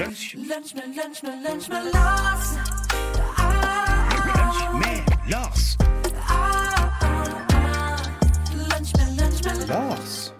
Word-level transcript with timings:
Lunsj, 0.00 0.36
med, 0.36 0.46
lunsj 0.96 1.24
med, 1.24 1.32
lunsj 1.44 1.68
med 1.70 1.82
Lars. 1.92 2.46
Lunsj 4.28 4.62
med 4.80 5.10
Lars. 5.28 5.64
Lunsj 8.70 8.94
med, 8.96 9.10
lunsj 9.18 9.44
med 9.44 9.68
Lars. 9.68 10.32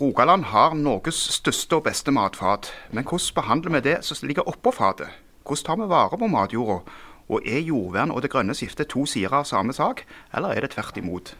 Rogaland 0.00 0.44
har 0.44 0.74
Norges 0.74 1.14
største 1.14 1.76
og 1.76 1.82
beste 1.88 2.14
matfat. 2.14 2.70
Men 2.92 3.04
hvordan 3.04 3.34
behandler 3.34 3.70
vi 3.70 3.80
det 3.90 3.98
som 4.04 4.22
ligger 4.22 4.46
oppå 4.48 4.70
fatet? 4.70 5.10
Hvordan 5.42 5.64
tar 5.66 5.76
vi 5.76 5.88
vare 5.90 6.18
på 6.18 6.26
matjorda? 6.26 6.78
Og 7.28 7.42
er 7.42 7.58
jordvern 7.58 8.10
og 8.10 8.22
det 8.22 8.30
grønne 8.30 8.54
skiftet 8.54 8.86
to 8.94 9.02
sider 9.06 9.34
av 9.34 9.50
samme 9.50 9.72
sak, 9.72 10.06
eller 10.34 10.54
er 10.54 10.60
det 10.60 10.76
tvert 10.76 10.96
imot? 10.96 11.34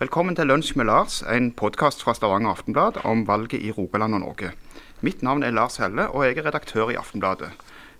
Velkommen 0.00 0.32
til 0.32 0.48
Lunsj 0.48 0.78
med 0.80 0.86
Lars, 0.88 1.18
en 1.28 1.50
podkast 1.52 2.00
fra 2.00 2.14
Stavanger 2.16 2.54
Aftenblad 2.54 3.02
om 3.04 3.26
valget 3.28 3.60
i 3.60 3.68
Rogaland 3.68 4.16
og 4.16 4.22
Norge. 4.22 4.48
Mitt 5.04 5.20
navn 5.20 5.42
er 5.44 5.52
Lars 5.52 5.76
Helle, 5.76 6.06
og 6.08 6.24
jeg 6.24 6.38
er 6.40 6.46
redaktør 6.46 6.88
i 6.88 6.96
Aftenbladet. 6.96 7.50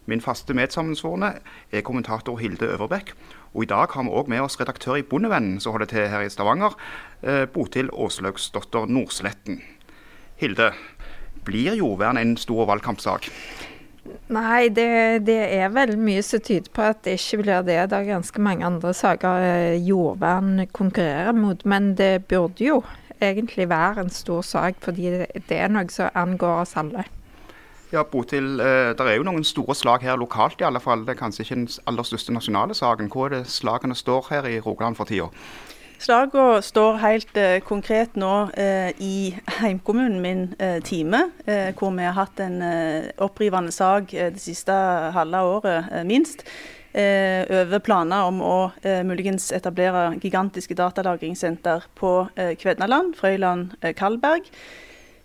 Min 0.09 0.24
faste 0.24 0.56
medsammensvorne 0.56 1.34
er 1.68 1.84
kommentator 1.84 2.40
Hilde 2.40 2.70
Øverbekk. 2.73 3.12
Og 3.52 3.66
i 3.66 3.68
dag 3.68 3.92
har 3.92 4.09
vi 4.09 4.16
òg 4.16 4.32
med 4.32 4.40
oss 4.40 4.56
redaktør 4.56 4.96
i 4.96 5.04
Bondevennen, 5.04 5.60
som 5.60 5.76
holder 5.76 5.92
til 5.92 6.09
her 6.09 6.24
i 6.24 6.32
Stavanger, 6.32 6.73
eh, 7.20 7.45
Botil 7.45 7.92
Åslaugsdotter 7.92 8.88
Nordsletten. 8.88 9.60
Hilde, 10.40 10.73
blir 11.45 11.76
jordvern 11.76 12.16
en 12.16 12.37
stor 12.40 12.64
valgkampsak? 12.64 13.28
Nei, 14.30 14.68
det, 14.72 15.27
det 15.27 15.38
er 15.59 15.68
vel 15.74 15.96
mye 16.00 16.22
som 16.24 16.40
tyder 16.40 16.70
på 16.72 16.84
at 16.86 17.02
det 17.04 17.18
ikke 17.18 17.42
blir 17.42 17.64
det. 17.66 17.78
Det 17.90 17.98
er 17.98 18.09
ganske 18.09 18.42
mange 18.42 18.66
andre 18.66 18.95
saker 18.96 19.45
eh, 19.45 19.86
jordvern 19.86 20.64
konkurrerer 20.73 21.36
mot. 21.36 21.64
Men 21.68 21.95
det 21.98 22.26
burde 22.30 22.64
jo 22.64 22.80
egentlig 23.20 23.68
være 23.68 24.07
en 24.07 24.10
stor 24.10 24.42
sak, 24.46 24.79
fordi 24.80 25.10
det, 25.20 25.57
er 25.57 25.68
noe 25.68 25.90
som 25.92 26.15
angår 26.16 26.62
oss 26.62 26.76
alle. 26.80 27.04
Ja, 27.90 28.04
Botil, 28.07 28.60
eh, 28.62 28.92
det 28.96 29.04
er 29.04 29.18
jo 29.18 29.26
noen 29.26 29.45
store 29.45 29.74
slag 29.74 30.07
her 30.07 30.16
lokalt 30.16 30.62
i 30.62 30.68
alle 30.68 30.80
fall. 30.80 31.04
Det 31.04 31.16
er 31.16 31.20
kanskje 31.20 31.45
ikke 31.45 31.59
den 31.59 31.68
aller 31.90 32.07
største 32.07 32.32
nasjonale 32.32 32.76
saken. 32.79 33.10
Hvor 33.12 33.29
er 33.29 33.40
det 33.40 33.52
slagene 33.52 33.98
står 33.98 34.30
her 34.30 34.48
i 34.48 34.60
Rogaland 34.62 34.96
for 34.96 35.10
tida? 35.10 35.29
Slagene 36.01 36.62
står 36.65 36.96
helt 37.02 37.37
eh, 37.37 37.59
konkret 37.60 38.15
nå 38.16 38.32
eh, 38.56 38.88
i 39.04 39.34
heimkommunen 39.60 40.20
min, 40.24 40.46
eh, 40.57 40.79
Time, 40.80 41.26
eh, 41.45 41.74
hvor 41.76 41.92
vi 41.92 42.07
har 42.07 42.16
hatt 42.16 42.40
en 42.40 42.62
eh, 42.65 43.10
opprivende 43.20 43.73
sak 43.74 44.15
eh, 44.15 44.30
det 44.32 44.40
siste 44.40 44.73
halve 45.16 45.45
året, 45.57 45.90
minst. 46.09 46.46
over 46.90 47.79
planer 47.87 48.26
om 48.26 48.40
å 48.42 48.73
muligens 49.07 49.52
etablere 49.54 50.16
gigantiske 50.18 50.74
datalagringssenter 50.74 51.84
på 51.95 52.10
Kvednaland, 52.59 53.14
Frøyland, 53.14 53.76
Kalberg. 53.95 54.48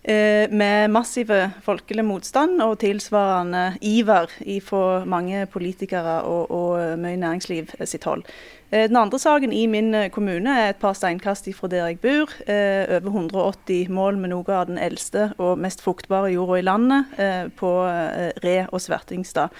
Eh, 0.06 0.46
med 0.54 0.92
massive 0.94 1.48
folkelig 1.66 2.04
motstand 2.06 2.60
og 2.62 2.76
tilsvarende 2.78 3.72
iver 3.82 4.30
fra 4.62 5.00
mange 5.02 5.40
politikere 5.50 6.20
og, 6.22 6.52
og 6.54 7.00
mye 7.02 7.18
næringsliv 7.18 7.72
eh, 7.74 7.88
sitt 7.90 8.06
hold. 8.06 8.22
Eh, 8.70 8.86
Den 8.86 9.00
andre 9.00 9.18
saken 9.18 9.50
i 9.52 9.64
min 9.66 9.90
eh, 9.98 10.06
kommune 10.14 10.54
er 10.54 10.70
et 10.70 10.78
par 10.78 10.94
steinkast 10.94 11.50
fra 11.58 11.66
der 11.66 11.88
jeg 11.88 11.98
bor. 11.98 12.30
Eh, 12.46 12.86
over 13.00 13.10
180 13.10 13.90
mål 13.90 14.22
med 14.22 14.30
noe 14.30 14.46
av 14.54 14.70
den 14.70 14.78
eldste 14.78 15.32
og 15.42 15.58
mest 15.58 15.82
fruktbare 15.82 16.30
jorda 16.36 16.60
i 16.60 16.66
landet 16.70 17.18
eh, 17.18 17.50
på 17.50 17.74
eh, 17.90 18.30
Re 18.46 18.56
og 18.70 18.78
Svertingstad. 18.86 19.50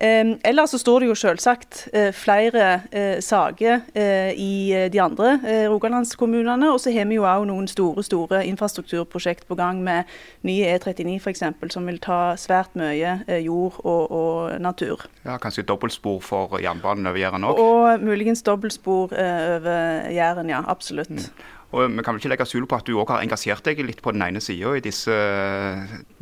Ellers 0.00 0.72
så 0.72 0.78
står 0.80 1.02
det 1.02 1.08
jo 1.10 1.16
selvsagt 1.18 1.82
eh, 1.92 2.08
flere 2.16 2.68
eh, 2.88 3.18
saker 3.20 3.82
eh, 3.92 4.30
i 4.32 4.86
de 4.88 5.00
andre 5.02 5.34
rogalandskommunene. 5.68 6.70
Og 6.72 6.80
så 6.80 6.94
har 6.94 7.08
vi 7.10 7.18
jo 7.18 7.26
òg 7.28 7.44
noen 7.50 7.68
store 7.68 8.04
store 8.06 8.40
infrastrukturprosjekt 8.48 9.44
på 9.50 9.58
gang 9.60 9.82
med 9.84 10.08
nye 10.48 10.72
E39 10.72 11.18
f.eks., 11.20 11.44
som 11.74 11.86
vil 11.90 12.00
ta 12.00 12.32
svært 12.40 12.72
mye 12.80 13.18
jord 13.44 13.76
og, 13.84 14.08
og 14.08 14.56
natur. 14.64 15.04
Ja, 15.26 15.36
Kanskje 15.42 15.68
dobbeltspor 15.68 16.20
for 16.24 16.58
jernbanen 16.64 17.10
over 17.10 17.20
Jæren 17.20 17.44
òg? 17.44 17.60
Og 17.60 18.04
muligens 18.04 18.42
dobbeltspor 18.46 19.12
over 19.12 19.72
Jæren, 20.08 20.48
ja. 20.48 20.64
Absolutt. 20.70 21.28
Og 21.76 21.90
vi 21.92 22.02
kan 22.02 22.14
vel 22.14 22.22
ikke 22.22 22.32
legge 22.32 22.46
skjul 22.48 22.66
på 22.66 22.78
at 22.80 22.88
du 22.88 22.96
òg 22.98 23.12
har 23.12 23.22
engasjert 23.22 23.66
deg 23.68 23.82
litt 23.84 24.00
på 24.02 24.14
den 24.14 24.24
ene 24.24 24.40
sida 24.42 24.72
i 24.78 24.82
disse 24.84 25.14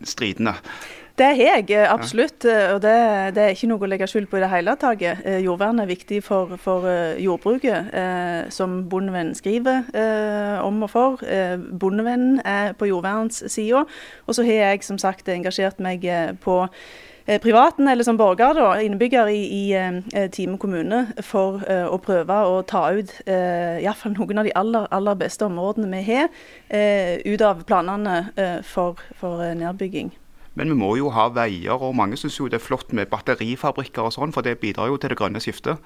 stridene? 0.04 0.58
Det 1.18 1.26
har 1.26 1.58
jeg, 1.58 1.70
eh, 1.70 1.92
absolutt. 1.92 2.44
eh, 2.44 2.74
Og 2.74 2.82
det, 2.82 2.94
det 3.34 3.42
er 3.42 3.48
ikke 3.50 3.66
noe 3.66 3.82
å 3.82 3.88
legge 3.90 4.06
skjul 4.06 4.28
på 4.30 4.38
i 4.38 4.42
det 4.44 4.50
hele 4.52 4.76
tatt. 4.78 5.02
Eh, 5.02 5.40
Jordvern 5.42 5.80
er 5.82 5.90
viktig 5.90 6.20
for, 6.22 6.54
for 6.62 6.86
jordbruket, 7.18 7.90
eh, 7.92 8.46
som 8.54 8.84
Bondevennen 8.88 9.34
skriver 9.34 9.82
eh, 9.98 10.62
om 10.62 10.78
og 10.86 10.90
for. 10.92 11.24
Eh, 11.26 11.56
Bondevennen 11.58 12.38
er 12.46 12.72
på 12.78 12.86
jordvernssida. 12.86 13.82
Og 14.26 14.34
så 14.38 14.46
har 14.46 14.70
jeg 14.70 14.86
som 14.86 14.98
sagt 14.98 15.28
engasjert 15.28 15.80
meg 15.82 16.06
på 16.40 16.60
privaten, 17.42 17.88
eller 17.88 18.06
som 18.06 18.16
borger, 18.16 18.54
da, 18.56 18.68
innbygger 18.80 19.26
i, 19.28 19.42
i 19.68 20.28
Time 20.32 20.56
kommune, 20.56 21.02
for 21.20 21.58
uh, 21.68 21.90
å 21.92 21.98
prøve 22.00 22.38
å 22.48 22.62
ta 22.64 22.86
ut 22.96 23.10
uh, 23.28 23.76
i 23.76 23.84
hvert 23.84 24.00
fall 24.00 24.14
noen 24.14 24.40
av 24.40 24.48
de 24.48 24.54
aller, 24.56 24.86
aller 24.96 25.18
beste 25.20 25.44
områdene 25.44 25.90
vi 25.92 26.00
har, 26.06 26.30
uh, 26.72 27.20
ut 27.28 27.44
av 27.44 27.60
planene 27.68 28.16
uh, 28.38 28.62
for, 28.64 28.96
for 29.20 29.44
nedbygging. 29.60 30.14
Men 30.58 30.72
vi 30.72 30.78
må 30.78 30.94
jo 30.98 31.12
ha 31.14 31.28
veier, 31.30 31.78
og 31.78 31.94
mange 31.94 32.18
syns 32.18 32.40
jo 32.40 32.48
det 32.50 32.58
er 32.58 32.64
flott 32.64 32.90
med 32.96 33.10
batterifabrikker 33.12 34.08
og 34.08 34.16
sånn, 34.16 34.34
for 34.34 34.42
det 34.42 34.58
bidrar 34.58 34.90
jo 34.90 34.98
til 34.98 35.14
det 35.14 35.20
grønne 35.20 35.42
skiftet. 35.42 35.78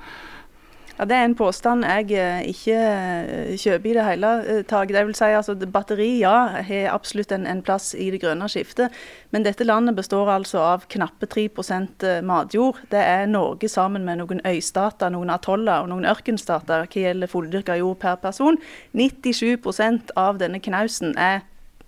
Ja, 0.99 1.07
Det 1.09 1.17
er 1.17 1.25
en 1.25 1.35
påstand 1.35 1.85
jeg 1.85 2.13
eh, 2.21 2.43
ikke 2.53 2.75
eh, 2.77 3.53
kjøper 3.57 3.89
i 3.91 3.95
det 3.97 4.05
hele 4.07 4.33
eh, 4.45 4.61
tatt. 4.69 4.93
Det 4.93 5.05
vil 5.09 5.17
si, 5.17 5.29
altså, 5.35 5.55
batteri 5.57 6.09
ja, 6.21 6.61
har 6.69 6.91
absolutt 6.93 7.33
en, 7.33 7.47
en 7.49 7.63
plass 7.65 7.95
i 7.97 8.11
det 8.13 8.21
grønne 8.23 8.49
skiftet. 8.53 8.93
Men 9.33 9.45
dette 9.47 9.65
landet 9.65 9.97
består 9.97 10.29
altså 10.31 10.61
av 10.61 10.85
knappe 10.93 11.27
3 11.33 11.49
eh, 11.49 12.21
matjord. 12.23 12.83
Det 12.93 13.01
er 13.01 13.27
Norge 13.27 13.69
sammen 13.73 14.05
med 14.05 14.21
noen 14.21 14.45
øystater, 14.47 15.11
noen 15.11 15.33
atoller 15.33 15.83
og 15.83 15.93
noen 15.93 16.09
ørkenstater 16.13 16.85
hva 16.85 17.07
gjelder 17.07 17.33
fulldyrka 17.35 17.81
jord 17.81 17.99
per 17.99 18.21
person. 18.21 18.61
97% 18.93 20.13
av 20.17 20.39
denne 20.45 20.61
knausen 20.61 21.17
er 21.17 21.43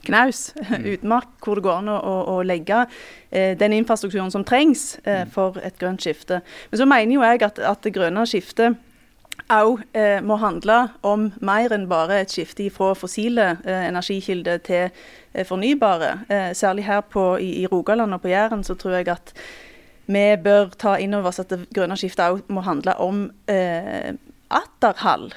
knaus, 0.06 0.47
utmark, 0.94 1.37
hvor 1.44 1.59
det 1.59 1.66
går 1.66 1.82
an 1.82 1.92
å, 1.92 1.98
å, 1.98 2.16
å 2.37 2.41
legge 2.47 2.84
eh, 3.31 3.53
den 3.59 3.76
infrastrukturen 3.81 4.32
som 4.32 4.47
trengs 4.47 4.94
eh, 5.04 5.25
for 5.31 5.60
et 5.65 5.78
grønt 5.81 6.04
skifte. 6.04 6.42
Men 6.70 6.82
så 6.82 6.88
mener 6.88 7.16
jo 7.16 7.25
jeg 7.26 7.44
at, 7.47 7.62
at 7.75 7.87
det 7.87 7.94
grønne 7.97 8.26
skiftet 8.28 8.81
òg 9.53 9.82
eh, 9.92 10.20
må 10.25 10.38
handle 10.41 10.76
om 11.04 11.28
mer 11.44 11.72
enn 11.75 11.88
bare 11.91 12.22
et 12.22 12.32
skifte 12.32 12.69
fra 12.72 12.92
fossile 12.97 13.54
eh, 13.65 13.87
energikilder 13.91 14.60
til 14.65 14.84
eh, 14.88 15.44
fornybare. 15.47 16.12
Eh, 16.28 16.50
særlig 16.56 16.86
her 16.88 17.03
på, 17.03 17.34
i, 17.42 17.50
i 17.62 17.66
Rogaland 17.66 18.15
og 18.15 18.22
på 18.22 18.32
Jæren 18.32 18.65
så 18.65 18.76
tror 18.78 18.98
jeg 18.98 19.10
at 19.12 19.34
vi 20.06 20.25
bør 20.36 20.75
ta 20.78 20.97
inn 21.00 21.16
over 21.16 21.32
oss 21.32 21.41
at 21.41 21.53
det 21.53 21.65
grønne 21.75 21.97
skiftet 21.97 22.28
òg 22.28 22.53
må 22.53 22.65
handle 22.65 22.97
om 23.00 23.26
eh, 23.48 24.15
atterhall. 24.53 25.31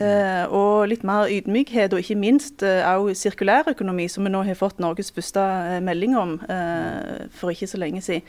Eh, 0.00 0.44
og 0.48 0.88
litt 0.88 1.04
mer 1.04 1.28
ydmykhet, 1.28 1.92
og 1.92 2.00
ikke 2.00 2.16
minst 2.16 2.64
òg 2.64 3.12
sirkulærøkonomi, 3.18 4.08
som 4.08 4.24
vi 4.24 4.32
nå 4.32 4.42
har 4.46 4.58
fått 4.58 4.80
Norges 4.80 5.12
første 5.12 5.42
eh, 5.42 5.80
melding 5.84 6.16
om 6.18 6.36
eh, 6.48 7.26
for 7.36 7.52
ikke 7.52 7.68
så 7.70 7.80
lenge 7.82 8.04
siden. 8.04 8.24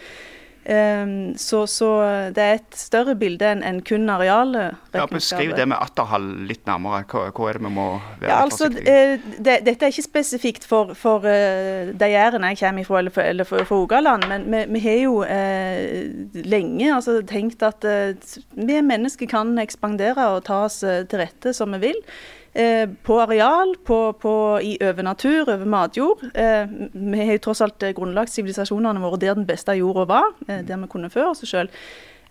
Eh, 0.64 1.06
så, 1.40 1.64
så 1.68 1.90
det 2.36 2.44
er 2.44 2.60
et 2.60 2.78
større 2.78 3.16
bilde 3.20 3.50
enn 3.54 3.64
en 3.66 3.82
kun 3.86 4.10
arealet. 4.10 4.80
Ja, 4.94 5.06
Beskriv 5.10 5.56
det 5.58 5.68
med 5.70 5.80
atterhall 5.82 6.28
litt 6.48 6.66
nærmere. 6.70 7.04
Hva, 7.10 7.26
hva 7.34 7.50
er 7.50 7.60
det 7.60 7.66
vi 7.66 7.74
må 7.74 7.88
være 8.22 8.30
Ja, 8.30 8.40
altså, 8.44 8.70
eh, 8.80 9.18
det, 9.38 9.60
Dette 9.68 9.88
er 9.88 9.94
ikke 9.94 10.06
spesifikt 10.06 10.68
for, 10.70 10.94
for 10.98 11.28
eh, 11.30 11.92
de 11.94 12.12
jærene 12.12 12.54
jeg 12.54 12.62
kommer 12.64 12.88
fra, 12.88 13.02
eller 13.02 13.16
for, 13.16 13.32
eller 13.34 13.50
for, 13.50 13.66
for 13.70 13.84
Rogaland. 13.84 14.28
Men 14.30 14.48
vi, 14.52 14.64
vi 14.78 14.84
har 14.86 15.02
jo 15.04 15.18
eh, 15.28 16.14
lenge 16.46 16.94
altså, 16.96 17.20
tenkt 17.28 17.66
at 17.66 17.86
eh, 17.88 18.16
vi 18.54 18.80
mennesker 18.84 19.30
kan 19.30 19.56
ekspandere 19.62 20.30
og 20.36 20.46
ta 20.48 20.64
oss 20.68 20.82
eh, 20.88 21.04
til 21.10 21.24
rette 21.24 21.56
som 21.56 21.76
vi 21.76 21.84
vil. 21.90 22.02
Eh, 22.54 22.90
på 23.04 23.18
areal, 23.18 23.76
på, 23.84 24.14
på, 24.14 24.62
i 24.62 24.78
over 24.82 25.04
natur, 25.04 25.50
over 25.50 25.66
matjord. 25.66 26.22
Eh, 26.38 26.70
vi 26.94 27.26
har 27.26 27.34
jo 27.34 27.46
tross 27.48 27.64
alt 27.66 27.82
eh, 27.82 27.96
grunnlagt 27.98 28.30
sivilisasjonene 28.30 29.02
våre 29.02 29.18
der 29.18 29.40
den 29.40 29.48
beste 29.50 29.74
jorda 29.80 30.06
var, 30.06 30.34
der 30.46 30.82
vi 30.84 30.90
kunne 30.92 31.10
føre 31.14 31.32
oss 31.34 31.46
sjøl. 31.50 31.72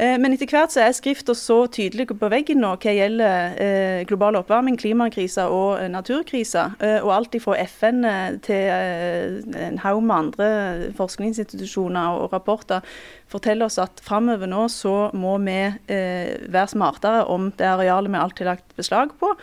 Men 0.02 0.32
etter 0.32 0.48
hvert 0.48 0.72
så 0.72 0.80
er 0.82 0.94
skrifta 0.96 1.34
så 1.36 1.58
tydelig 1.70 2.06
på 2.08 2.28
veggen 2.32 2.62
nå 2.64 2.70
hva 2.80 2.94
gjelder 2.96 4.06
global 4.08 4.38
oppvarming, 4.40 4.78
klimakrise 4.80 5.44
og 5.52 5.82
naturkrise. 5.92 6.64
Og 7.04 7.10
alt 7.12 7.36
fra 7.44 7.58
FN 7.68 8.00
til 8.42 8.72
en 8.72 9.78
haug 9.84 10.00
med 10.00 10.16
andre 10.16 10.48
forskningsinstitusjoner 10.96 12.18
og 12.18 12.32
rapporter 12.32 12.80
forteller 13.30 13.68
oss 13.68 13.78
at 13.84 14.02
framover 14.02 14.50
nå 14.50 14.64
så 14.72 15.12
må 15.12 15.36
vi 15.44 15.60
være 15.86 16.72
smartere 16.72 17.28
om 17.28 17.52
det 17.60 17.68
arealet 17.68 18.16
vi 18.16 18.22
alltid 18.24 18.46
har 18.46 18.56
lagt 18.56 18.74
beslag 18.80 19.12
på. 19.20 19.36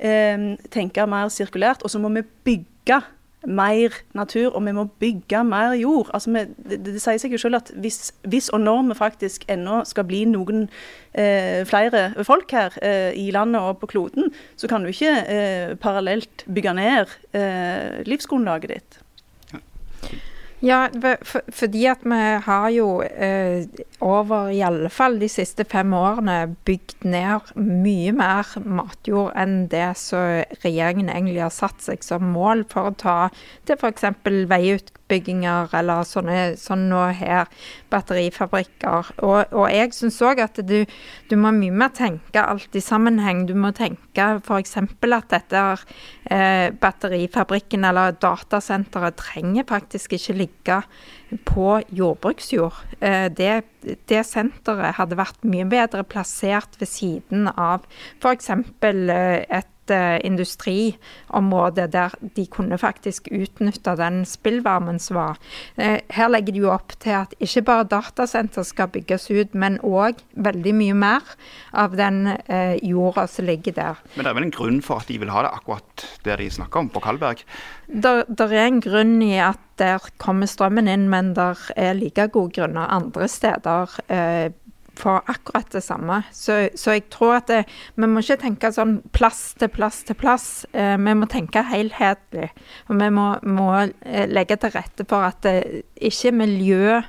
Eh, 0.00 0.50
tenke 0.72 1.06
mer 1.06 1.28
sirkulært. 1.28 1.82
Og 1.84 1.92
så 1.92 2.00
må 2.00 2.08
vi 2.14 2.26
bygge 2.44 3.02
mer 3.46 3.94
natur, 4.12 4.54
og 4.54 4.66
vi 4.66 4.72
må 4.72 4.84
bygge 5.00 5.44
mer 5.44 5.72
jord. 5.72 6.10
Altså, 6.14 6.30
vi, 6.30 6.44
det, 6.68 6.80
det 6.84 7.00
sier 7.00 7.20
seg 7.20 7.32
jo 7.32 7.40
selv 7.40 7.60
at 7.60 7.72
hvis, 7.80 8.12
hvis 8.28 8.50
og 8.52 8.60
når 8.60 8.82
vi 8.90 8.96
faktisk 8.98 9.44
ennå 9.48 9.80
skal 9.88 10.04
bli 10.08 10.24
noen 10.28 10.66
eh, 11.14 11.62
flere 11.68 12.10
folk 12.26 12.52
her 12.52 12.76
eh, 12.84 13.12
i 13.16 13.30
landet 13.32 13.62
og 13.64 13.78
på 13.80 13.88
kloden, 13.94 14.32
så 14.60 14.68
kan 14.68 14.84
du 14.84 14.92
ikke 14.92 15.14
eh, 15.24 15.76
parallelt 15.80 16.44
bygge 16.52 16.74
ned 16.76 17.16
eh, 17.32 18.02
livsgrunnlaget 18.08 18.74
ditt. 18.74 19.00
Ja, 20.60 20.90
for, 21.24 21.40
fordi 21.56 21.86
at 21.88 22.02
vi 22.04 22.18
har 22.44 22.68
jo 22.74 23.00
eh, 23.00 23.64
over 24.04 24.50
i 24.52 24.60
alle 24.60 24.90
fall 24.92 25.16
de 25.20 25.28
siste 25.32 25.64
fem 25.64 25.94
årene 25.96 26.54
bygd 26.68 27.06
ned 27.08 27.52
mye 27.56 28.12
mer 28.12 28.50
matjord 28.68 29.32
enn 29.40 29.62
det 29.72 29.94
som 29.96 30.42
regjeringen 30.60 31.08
egentlig 31.08 31.40
har 31.46 31.54
satt 31.54 31.80
seg 31.86 32.04
som 32.04 32.28
mål 32.34 32.66
for 32.68 32.90
å 32.90 32.96
ta 33.00 33.18
til 33.64 33.80
f.eks. 33.80 34.04
veiutbygginger 35.10 35.74
eller 35.76 36.04
sånne 36.06 36.56
sånn 36.60 36.88
nå 36.90 37.02
her, 37.18 37.48
batterifabrikker. 37.90 39.12
Og, 39.26 39.52
og 39.52 39.66
jeg 39.72 39.92
syns 39.96 40.20
òg 40.22 40.42
at 40.44 40.60
du, 40.66 40.84
du 41.28 41.36
må 41.36 41.52
mye 41.54 41.74
mer 41.74 41.92
tenke 41.96 42.42
alt 42.42 42.74
i 42.74 42.82
sammenheng. 42.82 43.46
Du 43.46 43.54
må 43.54 43.72
tenke 43.76 44.40
f.eks. 44.40 44.76
at 44.76 45.30
dette 45.30 45.64
eh, 46.30 46.70
batterifabrikken 46.70 47.84
eller 47.84 48.16
datasenteret 48.20 49.18
trenger 49.20 49.66
faktisk 49.68 50.14
ikke 50.16 50.38
ligge 50.38 50.82
på 51.46 51.80
jordbruksjord. 51.94 52.78
Eh, 53.00 53.28
det, 53.30 53.64
det 54.10 54.24
senteret 54.26 54.96
hadde 54.98 55.18
vært 55.18 55.42
mye 55.46 55.66
bedre 55.70 56.04
plassert 56.04 56.78
ved 56.80 56.90
siden 56.90 57.50
av 57.56 57.86
f.eks. 58.20 58.50
Eh, 58.50 59.62
et 59.90 59.96
eh, 59.96 60.26
industriområde 60.26 61.86
der 61.90 62.14
de 62.36 62.46
kunne 62.46 62.78
faktisk 62.78 63.28
utnytte 63.32 63.96
den 63.98 64.24
spillvarmen 64.24 64.98
som 64.98 65.16
var. 65.16 65.40
Eh, 65.76 66.00
Her 66.10 66.28
legger 66.28 66.52
de 66.52 66.62
jo 66.64 66.72
opp 66.72 66.94
til 67.00 67.16
at 67.20 67.34
ikke 67.40 67.62
bare 67.66 67.88
datasenter 67.90 68.62
skal 68.66 68.90
bygges 68.92 69.30
ut, 69.30 69.54
men 69.54 69.80
òg 69.82 70.20
veldig 70.34 70.74
mye 70.74 70.94
mer 70.94 71.34
av 71.72 71.96
den 71.98 72.26
eh, 72.46 72.78
jorda 72.82 73.26
som 73.26 73.46
ligger 73.46 73.76
der. 73.76 74.00
Men 74.14 74.24
det 74.24 74.30
er 74.30 74.38
vel 74.38 74.48
en 74.48 74.54
grunn 74.54 74.80
for 74.82 75.02
at 75.02 75.10
de 75.10 75.18
vil 75.20 75.32
ha 75.32 75.44
det 75.46 75.54
akkurat 75.54 76.06
der 76.24 76.40
de 76.40 76.50
snakker 76.50 76.80
om, 76.84 76.90
på 76.90 77.02
Kalberg? 77.04 77.44
Der, 77.90 78.24
der 78.28 78.52
er 78.54 78.68
en 78.68 78.80
grunn 78.82 79.20
i 79.22 79.36
at 79.42 79.60
der 79.80 80.02
kommer 80.20 80.46
strømmen 80.46 80.88
inn, 80.90 81.08
men 81.10 81.32
der 81.34 81.58
er 81.76 81.96
like 81.96 82.28
gode 82.34 82.52
grunner 82.58 82.90
andre 82.92 83.28
steder 83.28 83.96
eh, 84.12 84.50
for 84.98 85.24
akkurat 85.30 85.68
det 85.72 85.82
samme. 85.84 86.20
Så, 86.32 86.68
så 86.78 86.96
jeg 86.96 87.06
tror 87.12 87.36
at 87.38 87.50
det, 87.50 87.60
vi 87.96 88.08
må 88.10 88.22
ikke 88.22 88.40
tenke 88.44 88.72
sånn 88.74 88.98
plass 89.16 89.54
til 89.60 89.70
plass 89.72 90.02
til 90.08 90.18
plass. 90.18 90.48
Eh, 90.72 90.96
vi 91.00 91.16
må 91.16 91.28
tenke 91.30 91.64
helhetlig. 91.70 92.50
Og 92.88 93.00
vi 93.00 93.10
må, 93.14 93.28
må 93.46 93.70
eh, 93.80 94.26
legge 94.30 94.58
til 94.60 94.74
rette 94.76 95.06
for 95.10 95.30
at 95.30 95.42
det, 95.46 95.84
ikke 96.10 96.34
miljø, 96.36 97.00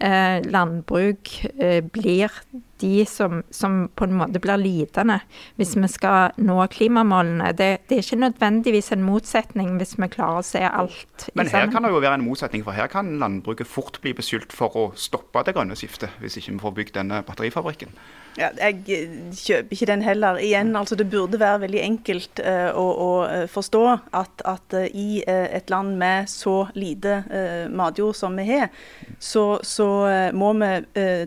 eh, 0.00 0.38
landbruk, 0.46 1.34
eh, 1.58 1.82
blir 1.84 2.32
de 2.80 3.04
som, 3.08 3.42
som 3.50 3.86
på 3.96 4.06
en 4.06 4.16
måte 4.20 4.40
blir 4.42 4.60
lidende 4.60 5.18
hvis 5.56 5.74
vi 5.76 5.88
skal 5.90 6.36
nå 6.40 6.58
klimamålene. 6.72 7.52
Det, 7.56 7.70
det 7.88 7.98
er 7.98 8.04
ikke 8.04 8.20
nødvendigvis 8.24 8.92
en 8.96 9.04
motsetning 9.06 9.76
hvis 9.80 9.96
vi 10.00 10.10
klarer 10.12 10.42
å 10.42 10.46
se 10.46 10.62
alt 10.66 11.28
Men 11.38 11.50
her 11.52 11.70
kan 11.72 11.86
det 11.86 11.94
jo 11.94 12.02
være 12.02 12.20
en 12.20 12.26
motsetning, 12.26 12.64
for 12.66 12.76
her 12.76 12.90
kan 12.92 13.16
landbruket 13.20 13.68
fort 13.70 14.00
bli 14.04 14.14
beskyldt 14.16 14.54
for 14.56 14.76
å 14.76 14.86
stoppe 14.98 15.44
det 15.46 15.56
grønne 15.56 15.76
skiftet, 15.78 16.14
hvis 16.20 16.38
ikke 16.40 16.54
vi 16.54 16.62
får 16.62 16.78
bygd 16.80 16.96
denne 17.00 17.22
batterifabrikken. 17.26 17.92
Ja, 18.36 18.50
jeg 18.60 18.82
eh, 18.92 19.12
kjøper 19.32 19.72
ikke 19.72 19.88
den 19.88 20.02
heller. 20.04 20.36
Igjen, 20.36 20.74
altså 20.76 20.94
Det 20.94 21.08
burde 21.10 21.40
være 21.40 21.62
veldig 21.64 21.80
enkelt 21.80 22.42
uh, 22.44 22.68
å, 22.76 22.84
å 22.84 23.10
eh, 23.30 23.46
forstå 23.48 23.84
at, 24.12 24.44
at 24.44 24.76
uh, 24.76 24.84
i 24.92 25.22
uh, 25.24 25.46
et 25.56 25.72
land 25.72 25.96
med 25.96 26.28
så 26.28 26.66
lite 26.76 27.22
matjord 27.72 28.16
som 28.16 28.36
vi 28.36 28.44
har, 28.48 28.68
så, 29.18 29.58
så 29.64 29.86
må 30.36 30.52
vi 30.58 30.70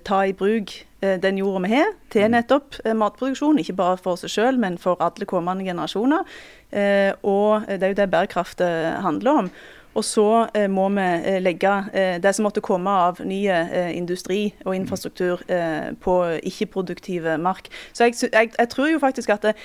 ta 0.05 0.21
i 0.27 0.33
bruk 0.37 0.73
den 1.01 1.37
jorda 1.39 1.63
vi 1.65 1.73
har 1.73 1.91
til 2.11 2.29
nettopp 2.33 2.79
eh, 2.83 2.95
matproduksjon. 2.97 3.59
Ikke 3.61 3.77
bare 3.79 3.97
for 4.01 4.19
seg 4.19 4.33
sjøl, 4.33 4.61
men 4.61 4.77
for 4.81 4.99
alle 5.03 5.27
kommende 5.29 5.67
generasjoner. 5.67 6.25
Eh, 6.71 7.11
og 7.23 7.67
det 7.67 7.83
er 7.83 7.93
jo 7.93 7.99
det 8.01 8.09
bærekraft 8.11 8.63
eh, 8.65 8.95
handler 9.03 9.43
om. 9.43 9.51
Og 9.97 10.05
så 10.05 10.47
eh, 10.53 10.67
må 10.69 10.85
vi 10.93 11.05
eh, 11.05 11.39
legge 11.41 11.71
eh, 11.93 12.17
det 12.21 12.33
som 12.35 12.45
måtte 12.45 12.63
komme 12.63 12.91
av 13.07 13.21
ny 13.25 13.39
eh, 13.49 13.89
industri 13.97 14.51
og 14.65 14.75
infrastruktur 14.77 15.41
eh, 15.49 15.91
på 16.03 16.15
ikke-produktive 16.51 17.39
mark. 17.41 17.71
Så 17.91 18.07
jeg, 18.07 18.19
jeg, 18.29 18.53
jeg 18.57 18.69
tror 18.69 18.91
jo 18.91 19.01
faktisk 19.01 19.33
at 19.33 19.49
det, 19.49 19.55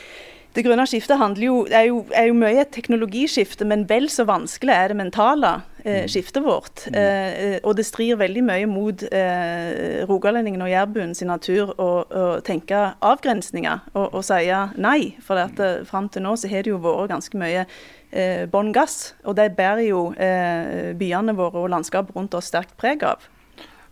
det 0.55 0.63
grønne 0.63 0.87
skiftet 0.87 1.19
jo, 1.43 1.65
er, 1.67 1.89
jo, 1.89 2.05
er 2.15 2.29
jo 2.31 2.35
mye 2.39 2.63
et 2.63 2.71
teknologiskifte, 2.75 3.67
men 3.67 3.89
vel 3.91 4.07
så 4.13 4.27
vanskelig 4.29 4.75
er 4.75 4.93
det 4.93 4.99
mentale 5.01 5.51
eh, 5.83 6.05
skiftet 6.07 6.45
vårt. 6.45 6.87
Eh, 6.95 7.57
eh, 7.57 7.57
og 7.65 7.75
det 7.75 7.87
strir 7.89 8.21
veldig 8.21 8.45
mye 8.47 8.69
mot 8.71 9.03
eh, 9.11 10.05
rogalendingen 10.07 10.63
og 10.63 10.71
jærbuen 10.71 11.15
sin 11.19 11.33
natur 11.33 11.75
å 11.75 11.91
å 12.05 12.25
tenke 12.45 12.79
avgrensninger 13.05 13.91
og, 13.95 14.15
og 14.15 14.25
si 14.27 14.47
nei. 14.81 15.15
For 15.25 15.41
at, 15.41 15.61
eh, 15.61 15.85
fram 15.89 16.09
til 16.09 16.25
nå 16.27 16.37
så 16.39 16.51
har 16.51 16.65
det 16.65 16.73
jo 16.73 16.81
vært 16.83 17.11
ganske 17.13 17.41
mye 17.41 17.65
eh, 17.65 18.45
bånn 18.51 18.73
gass, 18.75 19.15
og 19.25 19.37
det 19.39 19.53
bærer 19.59 19.87
jo 19.89 20.05
eh, 20.15 20.93
byene 20.99 21.35
våre 21.37 21.65
og 21.65 21.73
landskapet 21.75 22.15
rundt 22.17 22.35
oss 22.39 22.53
sterkt 22.53 22.77
preg 22.81 23.05
av. 23.07 23.27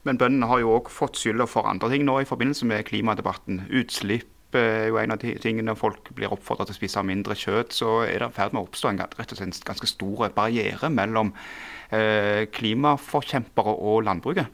Men 0.07 0.19
bøndene 0.19 0.49
har 0.51 0.63
jo 0.63 0.77
òg 0.79 0.91
fått 0.91 1.19
skylda 1.21 1.47
for 1.47 1.69
andre 1.71 1.93
ting 1.93 2.07
nå 2.07 2.21
i 2.23 2.29
forbindelse 2.29 2.67
med 2.67 2.87
klimadebatten. 2.89 3.65
Utslipp 3.71 4.31
er 4.61 4.89
jo 4.91 4.99
en 5.01 5.15
av 5.15 5.21
de 5.23 5.35
tingene. 5.41 5.77
Folk 5.79 6.11
blir 6.17 6.33
oppfordret 6.33 6.71
til 6.71 6.77
å 6.77 6.81
spise 6.81 7.05
mindre 7.07 7.37
kjøtt. 7.39 7.77
Så 7.77 8.03
er 8.07 8.23
det 8.23 8.33
i 8.33 8.37
ferd 8.37 8.55
med 8.55 8.63
å 8.63 8.67
oppstå 8.69 8.91
en 8.91 9.03
rett 9.03 9.33
og 9.33 9.39
slett 9.39 9.47
en 9.49 9.69
ganske 9.73 9.91
stor 9.91 10.27
barriere 10.37 10.91
mellom 10.93 11.33
eh, 11.91 12.49
klimaforkjempere 12.53 13.77
og 13.79 14.05
landbruket. 14.09 14.51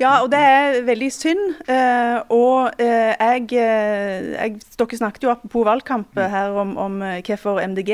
Ja, 0.00 0.22
og 0.24 0.30
det 0.32 0.38
er 0.40 0.78
veldig 0.86 1.08
synd. 1.12 1.40
Eh, 1.68 2.18
og 2.32 2.80
eh, 2.80 3.12
jeg, 3.12 3.50
eh, 3.60 4.30
jeg 4.32 4.54
Dere 4.80 4.96
snakket 4.96 5.26
jo 5.26 5.32
apropos 5.34 5.66
valgkamp 5.68 6.16
eh, 6.16 6.30
her 6.32 6.54
om, 6.56 6.70
om 6.80 6.94
hvorfor 7.26 7.58
MDG 7.60 7.90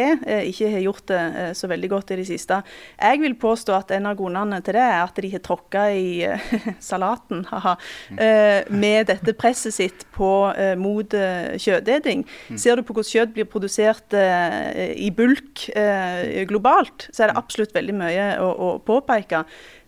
ikke 0.46 0.68
har 0.70 0.84
gjort 0.84 1.08
det 1.10 1.22
så 1.58 1.66
veldig 1.66 1.88
godt 1.90 2.12
i 2.14 2.20
det 2.20 2.28
siste. 2.28 2.60
Jeg 2.94 3.18
vil 3.24 3.34
påstå 3.34 3.74
at 3.74 3.90
en 3.96 4.06
av 4.06 4.14
grunnene 4.20 4.60
til 4.62 4.76
det 4.78 4.84
er 4.84 5.00
at 5.00 5.18
de 5.18 5.32
har 5.32 5.42
tråkka 5.42 5.88
i 5.98 6.30
salaten 6.90 7.42
haha, 7.50 7.74
eh, 8.14 8.70
med 8.70 9.10
dette 9.10 9.34
presset 9.34 9.74
sitt 9.74 10.06
på, 10.14 10.30
mot 10.78 11.18
eh, 11.18 11.56
kjøtteting. 11.58 12.22
Ser 12.54 12.78
du 12.78 12.86
på 12.86 12.94
hvordan 12.94 13.10
kjøtt 13.16 13.34
blir 13.34 13.50
produsert 13.50 14.14
i 14.14 15.10
bulk 15.14 15.66
eh, 15.74 16.46
globalt, 16.46 17.08
så 17.10 17.26
er 17.26 17.32
det 17.32 17.40
absolutt 17.42 17.74
veldig 17.74 17.98
mye 17.98 18.30
å, 18.38 18.52
å 18.54 18.70
påpeke. 18.86 19.42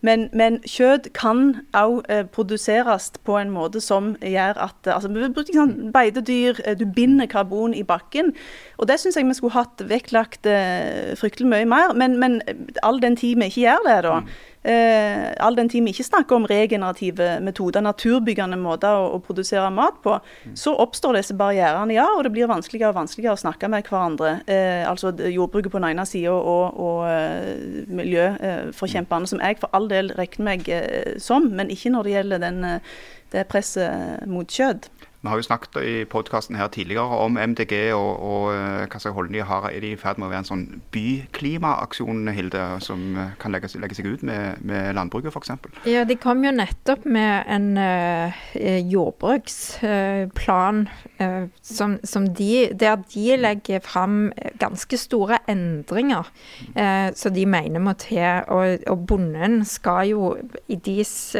Men, 0.06 0.28
men 0.32 0.60
kjøtt 0.68 1.08
kan 1.16 1.62
òg 1.76 2.04
eh, 2.12 2.24
produseres 2.34 3.10
på 3.26 3.38
en 3.40 3.50
måte 3.50 3.80
som 3.82 4.12
gjør 4.22 4.60
at 4.68 4.86
eh, 4.86 4.94
altså, 4.94 5.10
Vi 5.10 5.30
bruker 5.34 5.56
sånn 5.56 5.90
beitedyr, 5.94 6.60
eh, 6.64 6.76
du 6.78 6.86
binder 6.86 7.26
karbon 7.30 7.74
i 7.74 7.82
bakken. 7.86 8.32
Og 8.78 8.90
det 8.90 9.00
syns 9.02 9.18
jeg 9.18 9.26
vi 9.26 9.38
skulle 9.38 9.56
hatt 9.56 9.82
vektlagt 9.90 10.46
eh, 10.46 11.16
fryktelig 11.18 11.50
mye 11.50 11.68
mer. 11.68 11.96
Men, 11.98 12.18
men 12.22 12.38
all 12.86 13.02
den 13.02 13.18
tid 13.18 13.40
vi 13.40 13.50
ikke 13.50 13.66
gjør 13.66 13.88
det, 13.88 13.98
da. 14.06 14.20
Eh, 14.68 15.32
all 15.40 15.56
den 15.56 15.68
tid 15.72 15.84
vi 15.86 15.94
ikke 15.94 16.04
snakker 16.04 16.36
om 16.36 16.46
regenerative 16.48 17.38
metoder, 17.40 17.80
naturbyggende 17.84 18.58
måter 18.60 18.98
å, 19.00 19.06
å 19.16 19.20
produsere 19.24 19.70
mat 19.72 20.02
på, 20.04 20.18
så 20.58 20.74
oppstår 20.82 21.16
disse 21.16 21.36
barrierene, 21.38 21.96
ja. 21.96 22.04
Og 22.16 22.26
det 22.26 22.34
blir 22.34 22.50
vanskeligere 22.50 22.92
og 22.92 22.98
vanskeligere 22.98 23.38
å 23.38 23.40
snakke 23.40 23.70
med 23.72 23.88
hverandre. 23.88 24.34
Eh, 24.50 24.84
altså 24.88 25.14
jordbruket 25.16 25.72
på 25.72 25.80
den 25.80 25.88
ene 25.92 26.04
sida 26.08 26.34
og, 26.36 26.76
og 26.76 27.06
eh, 27.08 27.86
miljøforkjemperne, 27.88 29.30
som 29.30 29.40
jeg 29.44 29.60
for 29.62 29.72
all 29.72 29.88
del 29.88 30.12
regner 30.18 30.50
meg 30.50 30.68
eh, 30.68 31.16
som, 31.22 31.48
men 31.48 31.72
ikke 31.72 31.94
når 31.94 32.04
det 32.04 32.16
gjelder 32.18 32.44
den, 32.44 32.60
eh, 32.68 33.00
det 33.32 33.48
presset 33.48 34.28
mot 34.28 34.52
kjøtt. 34.52 34.90
Vi 35.18 35.26
har 35.26 35.36
jo 35.36 35.42
snakket 35.42 35.76
i 35.82 36.04
podkasten 36.06 36.54
her 36.54 36.68
tidligere 36.70 37.16
om 37.24 37.34
MDG 37.34 37.72
og, 37.90 38.20
og 38.22 38.52
eh, 38.54 38.84
hva 38.86 39.00
slags 39.02 39.16
holdning 39.16 39.40
de 39.40 39.46
har. 39.48 39.64
Er 39.66 39.82
de 39.82 39.88
i 39.90 39.98
ferd 39.98 40.20
med 40.20 40.28
å 40.28 40.30
være 40.30 40.44
en 40.44 40.46
sånn 40.46 40.62
byklimaaksjon, 40.94 42.28
Hilde, 42.36 42.62
som 42.86 43.16
eh, 43.18 43.32
kan 43.42 43.50
legge, 43.50 43.72
legge 43.82 43.98
seg 43.98 44.06
ut 44.06 44.22
med, 44.22 44.62
med 44.62 44.94
landbruket 44.94 45.34
f.eks.? 45.34 45.50
Ja, 45.90 46.04
de 46.06 46.14
kom 46.22 46.44
jo 46.46 46.52
nettopp 46.54 47.02
med 47.10 47.50
en 47.50 47.66
eh, 47.82 48.38
eh, 48.54 48.78
jordbruksplan 48.86 50.84
uh, 51.18 51.50
som, 51.66 51.98
som 52.06 52.30
de, 52.38 52.68
der 52.78 53.02
de 53.10 53.40
legger 53.42 53.82
fram 53.82 54.30
ganske 54.62 55.00
store 55.02 55.40
endringer 55.50 56.30
uh, 56.78 57.10
som 57.18 57.34
de 57.34 57.42
mener 57.42 57.82
må 57.82 57.96
til. 57.98 58.22
Og, 58.54 58.86
og 58.86 59.02
bonden 59.10 59.64
skal 59.66 60.06
jo 60.12 60.30
i 60.70 60.78
deres 60.78 61.34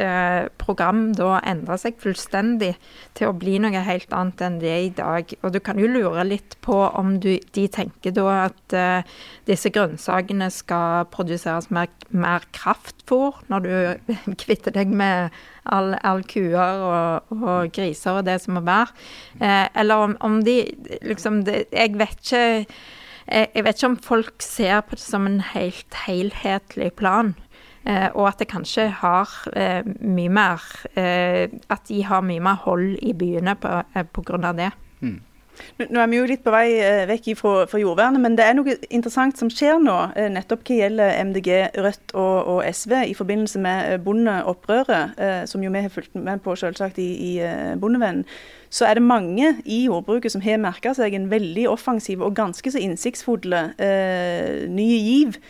program 0.59 1.13
da 1.15 1.39
endre 1.47 1.79
seg 1.79 2.03
fullstendig 2.03 2.75
til 3.15 3.31
å 3.31 3.39
bli 3.39 3.61
noe 3.63 3.68
helt 3.77 4.13
annet 4.17 4.43
enn 4.45 4.59
det 4.63 4.75
i 4.85 4.91
dag. 4.97 5.33
Og 5.43 5.53
du 5.53 5.59
kan 5.65 5.79
jo 5.81 5.89
lure 5.91 6.25
litt 6.27 6.57
på 6.65 6.77
om 6.99 7.17
du, 7.21 7.35
de 7.55 7.67
tenker 7.69 8.15
da 8.17 8.27
at 8.47 8.77
uh, 8.77 9.17
disse 9.49 9.71
grønnsakene 9.75 10.51
skal 10.55 11.09
produseres 11.13 11.71
mer, 11.75 11.91
mer 12.11 12.47
kraftfôr 12.57 13.41
når 13.53 13.67
du 13.67 13.75
kvitter 14.43 14.75
deg 14.75 14.93
med 14.95 15.35
all, 15.69 15.95
all 16.01 16.25
kuer 16.25 16.85
og, 16.89 17.35
og 17.37 17.73
griser 17.77 18.21
og 18.21 18.29
det 18.29 18.39
som 18.45 18.57
må 18.59 18.65
være. 18.69 18.95
Uh, 19.43 19.67
eller 19.75 20.09
om, 20.09 20.17
om 20.25 20.41
de 20.47 20.63
liksom 21.03 21.45
det, 21.49 21.67
Jeg 21.73 21.99
vet 21.99 22.17
ikke 22.23 22.47
jeg 23.29 23.61
vet 23.61 23.77
ikke 23.77 23.89
om 23.91 23.97
folk 24.01 24.41
ser 24.41 24.79
på 24.89 24.97
det 24.97 25.05
som 25.05 25.27
en 25.29 25.43
helt 25.45 25.97
helhetlig 26.07 26.95
plan. 26.97 27.35
Eh, 27.89 28.11
og 28.15 28.27
at 28.29 28.43
det 28.43 28.51
kanskje 28.51 28.89
har 29.01 29.31
eh, 29.57 29.87
mye 30.05 30.29
mer 30.29 30.65
eh, 30.93 31.49
At 31.73 31.89
de 31.89 32.03
har 32.05 32.21
mye 32.27 32.43
mer 32.45 32.61
hold 32.67 32.99
i 33.01 33.15
byene 33.17 33.57
av 33.57 34.59
det. 34.59 34.71
Nå 35.01 35.17
nå 35.91 35.99
er 35.99 36.07
vi 36.07 36.19
jo 36.21 36.27
litt 36.29 36.45
på 36.45 36.53
vei 36.55 36.69
vekk 37.09 37.25
fra, 37.35 37.53
fra 37.67 37.81
jordvernet, 37.81 38.23
men 38.23 38.37
det 38.39 38.45
er 38.47 38.55
noe 38.55 38.77
interessant 38.95 39.41
som 39.41 39.49
skjer 39.51 39.81
nå, 39.83 39.97
nettopp 40.31 40.63
hva 40.69 40.77
gjelder 40.77 41.17
MDG, 41.27 41.49
Rødt 41.83 42.15
og, 42.15 42.37
og 42.53 42.61
SV 42.63 42.95
i 43.09 43.17
forbindelse 43.19 43.59
med 43.65 44.05
bondeopprøret, 44.07 45.19
som 45.51 45.65
jo 45.65 45.73
vi 45.75 45.83
har 45.83 45.91
fulgt 45.91 46.15
med 46.15 46.45
på 46.45 46.55
selvsagt 46.63 47.01
i, 47.03 47.09
i 47.11 47.75
Bondevennen. 47.75 48.23
Så 48.71 48.87
er 48.87 49.01
det 49.01 49.03
mange 49.03 49.57
i 49.67 49.81
jordbruket 49.89 50.37
som 50.37 50.45
har 50.47 50.63
merka 50.63 50.95
seg 50.95 51.17
en 51.19 51.27
veldig 51.33 51.67
offensiv 51.73 52.23
og 52.23 52.39
ganske 52.39 52.71
så 52.71 52.79
innsiktsfulle 52.85 53.65
eh, 53.83 54.69
nye 54.71 55.03
giv 55.03 55.41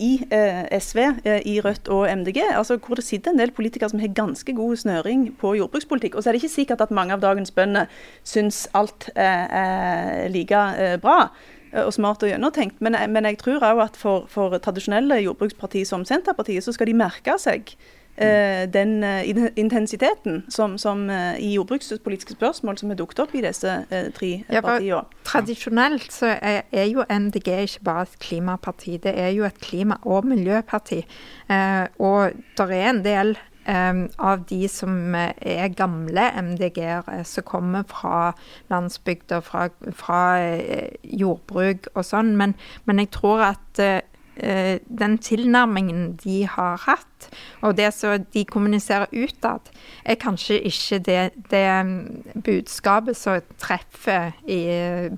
i 0.00 0.20
eh, 0.30 0.80
SV, 0.80 0.98
eh, 1.24 1.40
i 1.46 1.60
Rødt 1.60 1.88
og 1.88 2.18
MDG. 2.18 2.42
altså 2.52 2.76
Hvor 2.76 2.94
det 2.94 3.04
sitter 3.04 3.30
en 3.30 3.38
del 3.38 3.50
politikere 3.50 3.88
som 3.88 3.98
har 3.98 4.08
ganske 4.08 4.52
god 4.52 4.76
snøring 4.76 5.36
på 5.40 5.54
jordbrukspolitikk. 5.54 6.14
Og 6.14 6.22
så 6.22 6.30
er 6.30 6.32
det 6.32 6.42
ikke 6.42 6.54
sikkert 6.54 6.80
at 6.80 6.90
mange 6.90 7.12
av 7.12 7.20
dagens 7.20 7.50
bønder 7.50 7.86
syns 8.24 8.68
alt 8.74 9.10
er, 9.14 9.48
er 9.48 10.28
like 10.28 10.54
eh, 10.54 11.00
bra 11.00 11.30
eh, 11.72 11.84
og 11.84 11.92
smart 11.92 12.22
og 12.22 12.28
gjennomtenkt. 12.28 12.80
Men, 12.80 12.96
men 13.08 13.24
jeg 13.24 13.38
tror 13.38 13.64
òg 13.64 13.84
at 13.88 13.96
for, 13.96 14.26
for 14.28 14.58
tradisjonelle 14.58 15.22
jordbrukspartier 15.24 15.88
som 15.88 16.04
Senterpartiet, 16.04 16.64
så 16.64 16.72
skal 16.72 16.86
de 16.86 17.00
merke 17.00 17.38
seg 17.40 17.72
eh, 17.72 18.03
den 18.16 19.02
eh, 19.02 19.26
intensiteten 19.56 20.44
som, 20.48 20.78
som 20.78 21.10
eh, 21.10 21.38
i 21.42 21.54
jordbrukspolitiske 21.54 22.36
spørsmål 22.36 22.78
som 22.78 22.92
er 22.92 22.98
dukket 23.00 23.24
opp 23.24 23.34
i 23.34 23.42
disse 23.42 23.72
eh, 23.90 24.10
tre 24.14 24.30
Ja, 24.48 24.62
partiene. 24.62 25.02
Tradisjonelt 25.26 26.12
så 26.14 26.34
er, 26.36 26.62
er 26.72 26.86
jo 26.90 27.04
MDG 27.08 27.50
ikke 27.64 27.84
bare 27.84 28.06
et 28.06 28.18
klimaparti, 28.22 28.98
det 29.02 29.16
er 29.18 29.32
jo 29.34 29.44
et 29.48 29.58
klima- 29.60 29.98
og 30.04 30.26
miljøparti. 30.30 31.02
Eh, 31.50 31.86
og 31.98 32.38
det 32.58 32.70
er 32.70 32.88
en 32.92 33.02
del 33.04 33.34
eh, 33.66 34.04
av 34.18 34.46
de 34.48 34.62
som 34.70 35.14
eh, 35.18 35.34
er 35.40 35.74
gamle 35.74 36.30
MDG-ere, 36.38 37.24
som 37.24 37.46
kommer 37.50 37.82
fra 37.90 38.32
landsbygda, 38.70 39.40
fra, 39.42 39.68
fra 39.92 40.24
eh, 40.38 40.94
jordbruk 41.02 41.90
og 41.94 42.04
sånn, 42.06 42.36
men, 42.38 42.54
men 42.84 43.02
jeg 43.02 43.10
tror 43.18 43.48
at 43.50 43.82
eh, 43.82 43.96
eh, 43.98 44.10
den 44.34 45.18
tilnærmingen 45.22 46.16
de 46.24 46.40
har 46.50 46.80
hatt, 46.86 47.28
og 47.62 47.76
det 47.78 47.90
som 47.94 48.24
de 48.34 48.44
kommuniserer 48.44 49.06
utad, 49.12 49.70
er 50.04 50.18
kanskje 50.20 50.58
ikke 50.68 50.98
det, 51.06 51.20
det 51.50 51.64
mm, 51.86 52.40
budskapet 52.44 53.16
som 53.16 53.40
treffer 53.60 54.34
i, 54.50 54.60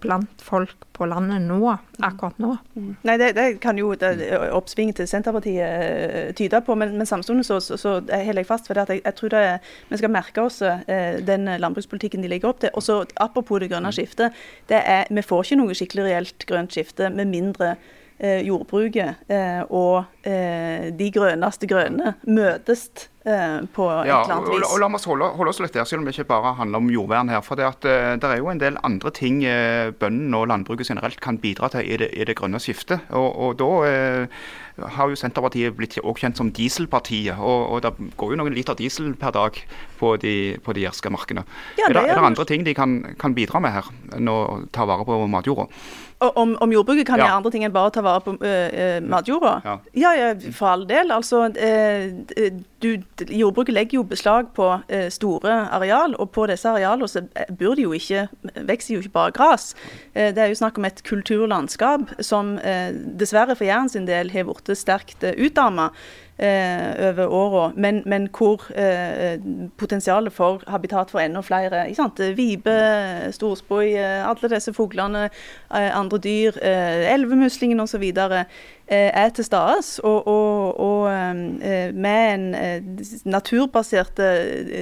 blant 0.00 0.42
folk 0.44 0.86
på 0.96 1.06
landet 1.08 1.42
nå, 1.44 1.60
akkurat 2.04 2.38
nå. 2.40 2.54
Nei, 3.06 3.16
det, 3.20 3.32
det 3.36 3.46
kan 3.62 3.78
jo 3.80 3.92
oppsvinget 4.56 5.00
til 5.00 5.10
Senterpartiet 5.10 5.66
eh, 5.66 6.30
tyde 6.36 6.62
på, 6.64 6.76
men, 6.78 6.96
men 6.96 7.08
samtidig 7.08 7.44
så, 7.48 7.60
så, 7.60 7.76
så 7.80 7.98
holder 8.00 8.42
jeg 8.42 8.48
fast 8.48 8.70
ved 8.70 8.80
at 8.80 8.94
jeg, 8.94 9.02
jeg 9.04 9.18
tror 9.18 9.34
det, 9.34 9.42
vi 9.90 10.00
skal 10.00 10.14
merke 10.14 10.46
oss 10.46 10.62
eh, 10.64 11.20
den 11.26 11.50
landbrukspolitikken 11.60 12.24
de 12.24 12.32
legger 12.32 12.52
opp 12.52 12.64
til. 12.64 12.72
Og 12.74 12.84
så 12.84 13.02
Apropos 13.20 13.60
det 13.60 13.70
grønne 13.70 13.92
skiftet. 13.92 14.34
det 14.68 14.80
er, 14.80 15.04
Vi 15.10 15.22
får 15.22 15.44
ikke 15.44 15.60
noe 15.60 15.76
skikkelig 15.76 16.08
reelt 16.08 16.48
grønt 16.48 16.74
skifte 16.74 17.10
med 17.12 17.28
mindre 17.30 17.74
eh, 17.74 17.94
jordbruket 18.20 19.28
eh, 19.28 19.62
og 19.70 20.04
eh, 20.26 20.88
de 20.96 21.10
grønneste 21.12 21.68
grønne 21.68 22.14
møtes 22.26 22.86
eh, 23.26 23.58
på 23.76 23.88
et 23.92 24.08
Ja, 24.08 24.22
eller 24.22 24.34
annet 24.38 24.52
vis. 24.54 24.66
og 24.72 24.80
la 24.80 24.88
oss 24.96 25.04
holde, 25.04 25.28
holde 25.36 25.52
oss 25.52 25.60
litt 25.60 25.74
der, 25.76 25.84
selv 25.84 26.00
om 26.00 26.08
det 26.08 26.14
ikke 26.16 26.28
bare 26.30 26.54
handler 26.56 26.80
om 26.80 26.88
jordvern 26.90 27.28
her. 27.28 27.42
For 27.44 27.58
det, 27.60 27.66
at, 27.68 27.84
eh, 27.84 28.14
det 28.22 28.30
er 28.30 28.38
jo 28.40 28.48
en 28.52 28.62
del 28.62 28.78
andre 28.88 29.10
ting 29.12 29.42
eh, 29.44 29.90
bøndene 30.00 30.40
og 30.40 30.48
landbruket 30.48 30.88
generelt 30.88 31.20
kan 31.20 31.36
bidra 31.42 31.68
til 31.74 31.84
i 31.84 31.98
det, 32.00 32.08
i 32.16 32.24
det 32.24 32.36
grønne 32.40 32.60
skiftet. 32.62 33.04
Og, 33.10 33.28
og 33.36 33.58
da 33.60 33.70
eh, 33.90 34.40
har 34.96 35.08
jo 35.12 35.16
Senterpartiet 35.16 35.76
blitt 35.76 35.98
også 36.00 36.20
kjent 36.24 36.40
som 36.40 36.50
dieselpartiet. 36.52 37.36
Og, 37.36 37.68
og 37.76 37.84
det 37.84 37.92
går 38.16 38.32
jo 38.32 38.40
noen 38.40 38.56
liter 38.56 38.76
diesel 38.80 39.12
per 39.20 39.36
dag 39.36 39.60
på 40.00 40.16
de, 40.24 40.56
på 40.64 40.72
de 40.76 40.84
jerske 40.88 41.12
markene. 41.12 41.44
Ja, 41.80 41.90
er 41.90 42.00
er 42.02 42.14
det 42.16 42.24
andre 42.32 42.44
ting 42.48 42.64
de 42.64 42.74
kan, 42.76 42.98
kan 43.20 43.36
bidra 43.36 43.60
med 43.60 43.72
her, 43.76 43.92
enn 44.16 44.28
å 44.32 44.40
ta 44.72 44.84
vare 44.88 45.04
på 45.08 45.20
matjorda? 45.28 45.68
Om, 46.18 46.56
om 46.64 46.72
jordbruket 46.72 47.06
kan 47.06 47.18
Ja. 47.18 47.26
gjøre 47.26 47.36
andre 47.36 47.50
ting 47.52 47.64
enn 47.66 47.72
bare 47.74 47.90
å 47.90 47.92
ta 47.92 48.00
vare 48.00 48.22
på 48.24 48.32
uh, 48.40 49.00
matjorda? 49.04 49.50
Ja. 49.92 50.12
ja, 50.16 50.30
for 50.56 50.70
all 50.72 50.86
del. 50.88 51.12
Altså, 51.12 51.42
eh, 51.60 52.08
du, 52.82 53.02
jordbruket 53.30 53.74
legger 53.74 53.98
jo 54.00 54.02
beslag 54.02 54.50
på 54.56 54.68
eh, 54.92 55.08
store 55.12 55.54
areal, 55.72 56.14
og 56.20 56.30
på 56.34 56.46
disse 56.50 56.68
arealene 56.68 57.08
så 57.08 57.22
bor 57.58 57.76
det 57.76 57.86
jo 57.86 57.94
ikke, 57.96 58.26
vokser 58.68 58.94
jo 58.94 59.00
ikke 59.00 59.14
bare 59.16 59.34
gress. 59.36 59.70
Eh, 60.14 60.34
det 60.34 60.44
er 60.44 60.52
jo 60.52 60.60
snakk 60.60 60.78
om 60.78 60.88
et 60.88 61.02
kulturlandskap 61.06 62.16
som 62.20 62.56
eh, 62.58 62.92
dessverre 62.92 63.56
for 63.56 63.68
Jæren 63.68 63.88
sin 63.92 64.08
del 64.08 64.32
har 64.34 64.48
blitt 64.48 64.72
sterkt 64.76 65.24
eh, 65.24 65.34
over 66.36 67.32
åra, 67.32 67.70
men, 67.80 68.02
men 68.04 68.26
hvor 68.28 68.60
potensialet 69.80 70.34
for 70.36 70.60
habitat 70.68 71.08
for 71.08 71.22
enda 71.22 71.40
flere 71.40 71.86
ikke 71.88 71.96
sant? 71.96 72.20
Vibe, 72.36 72.74
storspoi, 73.32 73.94
alle 73.96 74.50
disse 74.52 74.74
fuglene, 74.76 75.30
andre 75.72 76.18
dyr, 76.20 76.58
elvemuslingen 76.60 77.80
osv. 77.80 78.04
Eh, 78.88 79.10
er 79.18 79.28
til 79.34 79.44
stede. 79.44 79.82
Og, 80.02 80.26
og, 80.26 80.80
og 80.80 81.08
eh, 81.10 81.94
med 81.94 82.34
en 82.34 82.54
eh, 82.54 82.82
naturbasert 83.24 84.20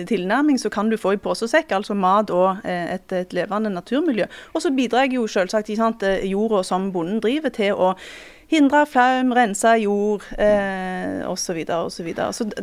tilnærming 0.09 0.61
så 0.61 0.69
kan 0.69 0.91
du 0.91 0.99
få 1.01 1.15
i 1.15 1.17
posesekk, 1.17 1.73
altså 1.73 1.95
mat 1.97 2.31
og 2.31 2.61
et, 2.69 3.13
et 3.13 3.33
levende 3.33 3.71
naturmiljø. 3.71 4.27
Og 4.53 4.63
så 4.63 4.73
bidrar 4.77 5.09
jo 5.09 5.27
selvsagt 5.27 5.73
sant, 5.77 6.05
jorda 6.25 6.63
som 6.63 6.93
bonden 6.93 7.23
driver 7.25 7.49
til 7.49 7.73
å 7.73 7.95
hindre 8.53 8.85
flaum, 8.87 9.33
rense 9.33 9.73
jord 9.81 10.29
eh, 10.37 11.25
osv. 11.25 11.65
Så 11.65 12.05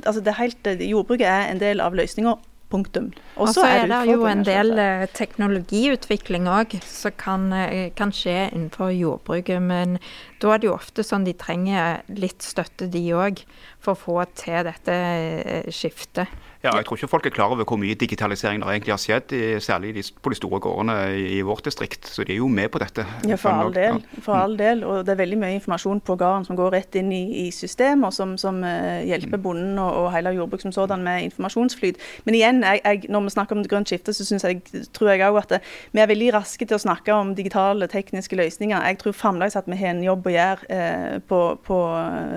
altså, 0.05 0.21
det 0.21 0.27
er 0.27 0.41
helt, 0.43 0.71
jordbruket 0.77 1.27
er 1.27 1.49
en 1.49 1.61
del 1.61 1.81
av 1.81 1.97
løsninga. 1.97 2.37
Punktum. 2.71 3.09
Og 3.35 3.51
så 3.51 3.65
er 3.67 3.89
det 3.91 3.99
jo 4.07 4.25
en 4.29 4.43
del 4.47 4.71
eh, 4.79 5.07
teknologiutvikling 5.15 6.47
òg 6.51 6.77
som 6.87 7.15
kan, 7.19 7.49
eh, 7.53 7.89
kan 7.97 8.13
skje 8.15 8.49
innenfor 8.51 8.93
jordbruket. 8.95 9.61
Men 9.61 9.97
da 10.41 10.53
er 10.53 10.61
det 10.61 10.69
jo 10.69 10.77
ofte 10.77 11.05
sånn 11.05 11.27
de 11.27 11.35
trenger 11.37 12.01
litt 12.15 12.45
støtte, 12.45 12.87
de 12.91 13.03
òg, 13.17 13.43
for 13.83 13.95
å 13.95 14.01
få 14.05 14.17
til 14.39 14.63
dette 14.69 14.95
eh, 14.95 15.69
skiftet. 15.73 16.31
Ja, 16.61 16.75
jeg 16.77 16.85
tror 16.85 16.99
ikke 16.99 17.09
folk 17.09 17.25
er 17.25 17.33
klar 17.33 17.49
over 17.55 17.65
hvor 17.65 17.79
mye 17.81 17.97
digitalisering 17.97 18.61
det 18.61 18.69
egentlig 18.69 18.93
har 18.93 19.01
skjedd, 19.01 19.33
særlig 19.65 20.03
på 20.21 20.29
de 20.29 20.37
store 20.37 20.59
gårdene 20.61 20.95
i, 21.17 21.39
vårt 21.41 21.65
distrikt. 21.65 22.05
Så 22.05 22.21
de 22.21 22.35
er 22.35 22.37
jo 22.37 22.49
med 22.53 22.69
på 22.69 22.77
dette. 22.83 23.05
Ja, 23.25 23.37
for 23.41 23.49
all 23.49 23.73
del. 23.73 23.97
For 24.21 24.37
all 24.37 24.53
del. 24.59 24.83
Og 24.85 25.01
det 25.07 25.15
er 25.15 25.21
veldig 25.23 25.39
mye 25.41 25.55
informasjon 25.57 26.03
på 26.05 26.15
gården 26.21 26.45
som 26.45 26.59
går 26.59 26.75
rett 26.75 26.99
inn 27.01 27.09
i, 27.17 27.23
i 27.41 27.47
systemer, 27.55 28.13
som, 28.13 28.35
som 28.37 28.61
eh, 28.67 29.01
hjelper 29.09 29.41
bonden 29.41 29.81
og, 29.81 30.03
og 30.03 30.07
hele 30.13 30.35
jordbruk 30.37 30.61
som 30.61 30.75
sådan 30.75 31.01
med 31.07 31.31
informasjonsflyt. 31.31 31.97
Men 32.29 32.37
igjen, 32.37 32.61
jeg, 32.67 32.85
jeg, 32.85 33.09
når 33.09 33.25
vi 33.25 33.35
snakker 33.39 33.57
om 33.57 33.65
det 33.65 33.73
grønt 33.73 33.89
skifte, 33.89 34.13
så 34.13 34.37
jeg, 34.37 34.61
tror 34.93 35.15
jeg 35.15 35.25
òg 35.31 35.41
at 35.41 35.57
det, 35.57 35.63
vi 35.97 36.05
er 36.05 36.13
veldig 36.13 36.31
raske 36.37 36.69
til 36.69 36.77
å 36.77 36.83
snakke 36.85 37.17
om 37.17 37.33
digitale, 37.37 37.89
tekniske 37.89 38.37
løsninger. 38.37 38.85
Jeg 38.85 39.01
tror 39.01 39.17
fremdeles 39.17 39.57
at 39.57 39.65
vi 39.65 39.81
har 39.81 39.95
en 39.95 40.05
jobb 40.05 40.29
å 40.29 40.37
gjøre 40.37 40.73
eh, 40.77 41.21
på, 41.25 41.43
på 41.65 41.83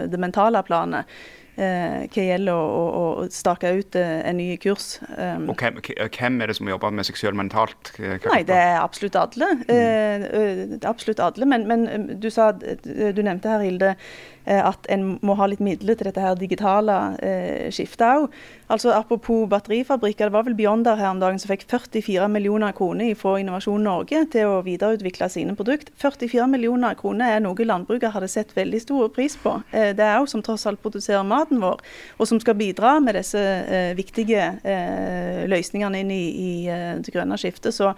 det 0.09 0.27
mentale 0.29 0.65
planet. 0.65 1.13
Eh, 1.55 2.07
hva 2.11 2.23
gjelder 2.27 2.57
å, 2.59 2.63
å, 2.67 3.03
å 3.23 3.27
stake 3.31 3.71
ut 3.79 3.95
eh, 3.99 4.17
en 4.27 4.39
ny 4.41 4.57
kurs. 4.59 4.97
Um, 5.15 5.47
Og 5.53 5.61
hvem, 5.61 5.79
hvem 5.79 6.41
er 6.43 6.51
det 6.51 6.57
som 6.59 6.71
jobber 6.71 6.91
med 6.91 7.07
seg 7.07 7.21
selv 7.21 7.39
mentalt? 7.39 7.93
Nei, 8.01 8.41
det 8.49 8.59
er 8.59 8.81
absolutt 8.81 9.15
alle. 9.21 9.53
Mm. 9.63 9.71
eh, 9.71 10.65
det 10.75 10.81
er 10.81 10.91
absolutt 10.91 11.23
alle. 11.23 11.47
Men, 11.47 11.69
men 11.71 11.87
eh, 11.87 12.09
du 12.19 12.27
sa, 12.35 12.51
eh, 12.59 13.13
du 13.15 13.23
nevnte 13.23 13.53
her, 13.53 13.63
Hilde, 13.63 13.95
eh, 13.95 14.34
at 14.45 14.87
en 14.93 15.15
må 15.25 15.37
ha 15.39 15.49
litt 15.49 15.63
midler 15.65 15.97
til 15.97 16.09
dette 16.09 16.21
her 16.21 16.37
digitale 16.39 16.97
eh, 17.25 17.71
skiftet 17.73 18.05
òg. 18.05 18.35
Altså, 18.73 18.95
apropos 18.97 19.47
batterifabrikker, 19.49 20.29
det 20.29 20.33
var 20.33 20.47
vel 20.47 20.57
Beyonder 20.57 20.97
her 20.97 21.11
om 21.13 21.21
dagen 21.21 21.39
som 21.41 21.51
fikk 21.51 21.67
44 21.69 22.29
millioner 22.33 22.73
kroner 22.77 23.13
fra 23.19 23.37
Innovasjon 23.41 23.85
Norge 23.85 24.23
til 24.33 24.49
å 24.49 24.63
videreutvikle 24.65 25.29
sine 25.33 25.57
produkt. 25.59 25.93
44 26.01 26.47
millioner 26.51 26.97
kroner 26.99 27.37
er 27.37 27.45
noe 27.45 27.69
landbruket 27.69 28.15
hadde 28.15 28.31
sett 28.33 28.55
veldig 28.57 28.81
stor 28.81 29.11
pris 29.15 29.37
på. 29.41 29.59
Eh, 29.73 29.93
det 29.97 30.05
er 30.05 30.21
òg 30.21 30.31
som 30.33 30.45
tross 30.45 30.67
alt 30.71 30.83
produserer 30.85 31.25
maten 31.29 31.61
vår, 31.65 31.83
og 32.19 32.31
som 32.31 32.41
skal 32.41 32.57
bidra 32.59 32.97
med 33.05 33.19
disse 33.21 33.41
eh, 33.41 33.93
viktige 33.97 34.55
eh, 34.65 35.45
løsningene 35.51 36.01
inn 36.01 36.15
i, 36.15 36.25
i 36.25 36.53
eh, 36.73 36.95
det 37.05 37.13
grønne 37.15 37.41
skiftet. 37.41 37.77
Så 37.77 37.93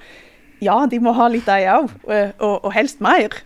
ja, 0.64 0.78
de 0.90 1.00
må 1.02 1.12
ha 1.16 1.28
litt 1.32 1.48
de 1.48 1.68
òg, 1.72 1.92
og, 2.06 2.54
og 2.56 2.72
helst 2.74 3.02
mer. 3.04 3.40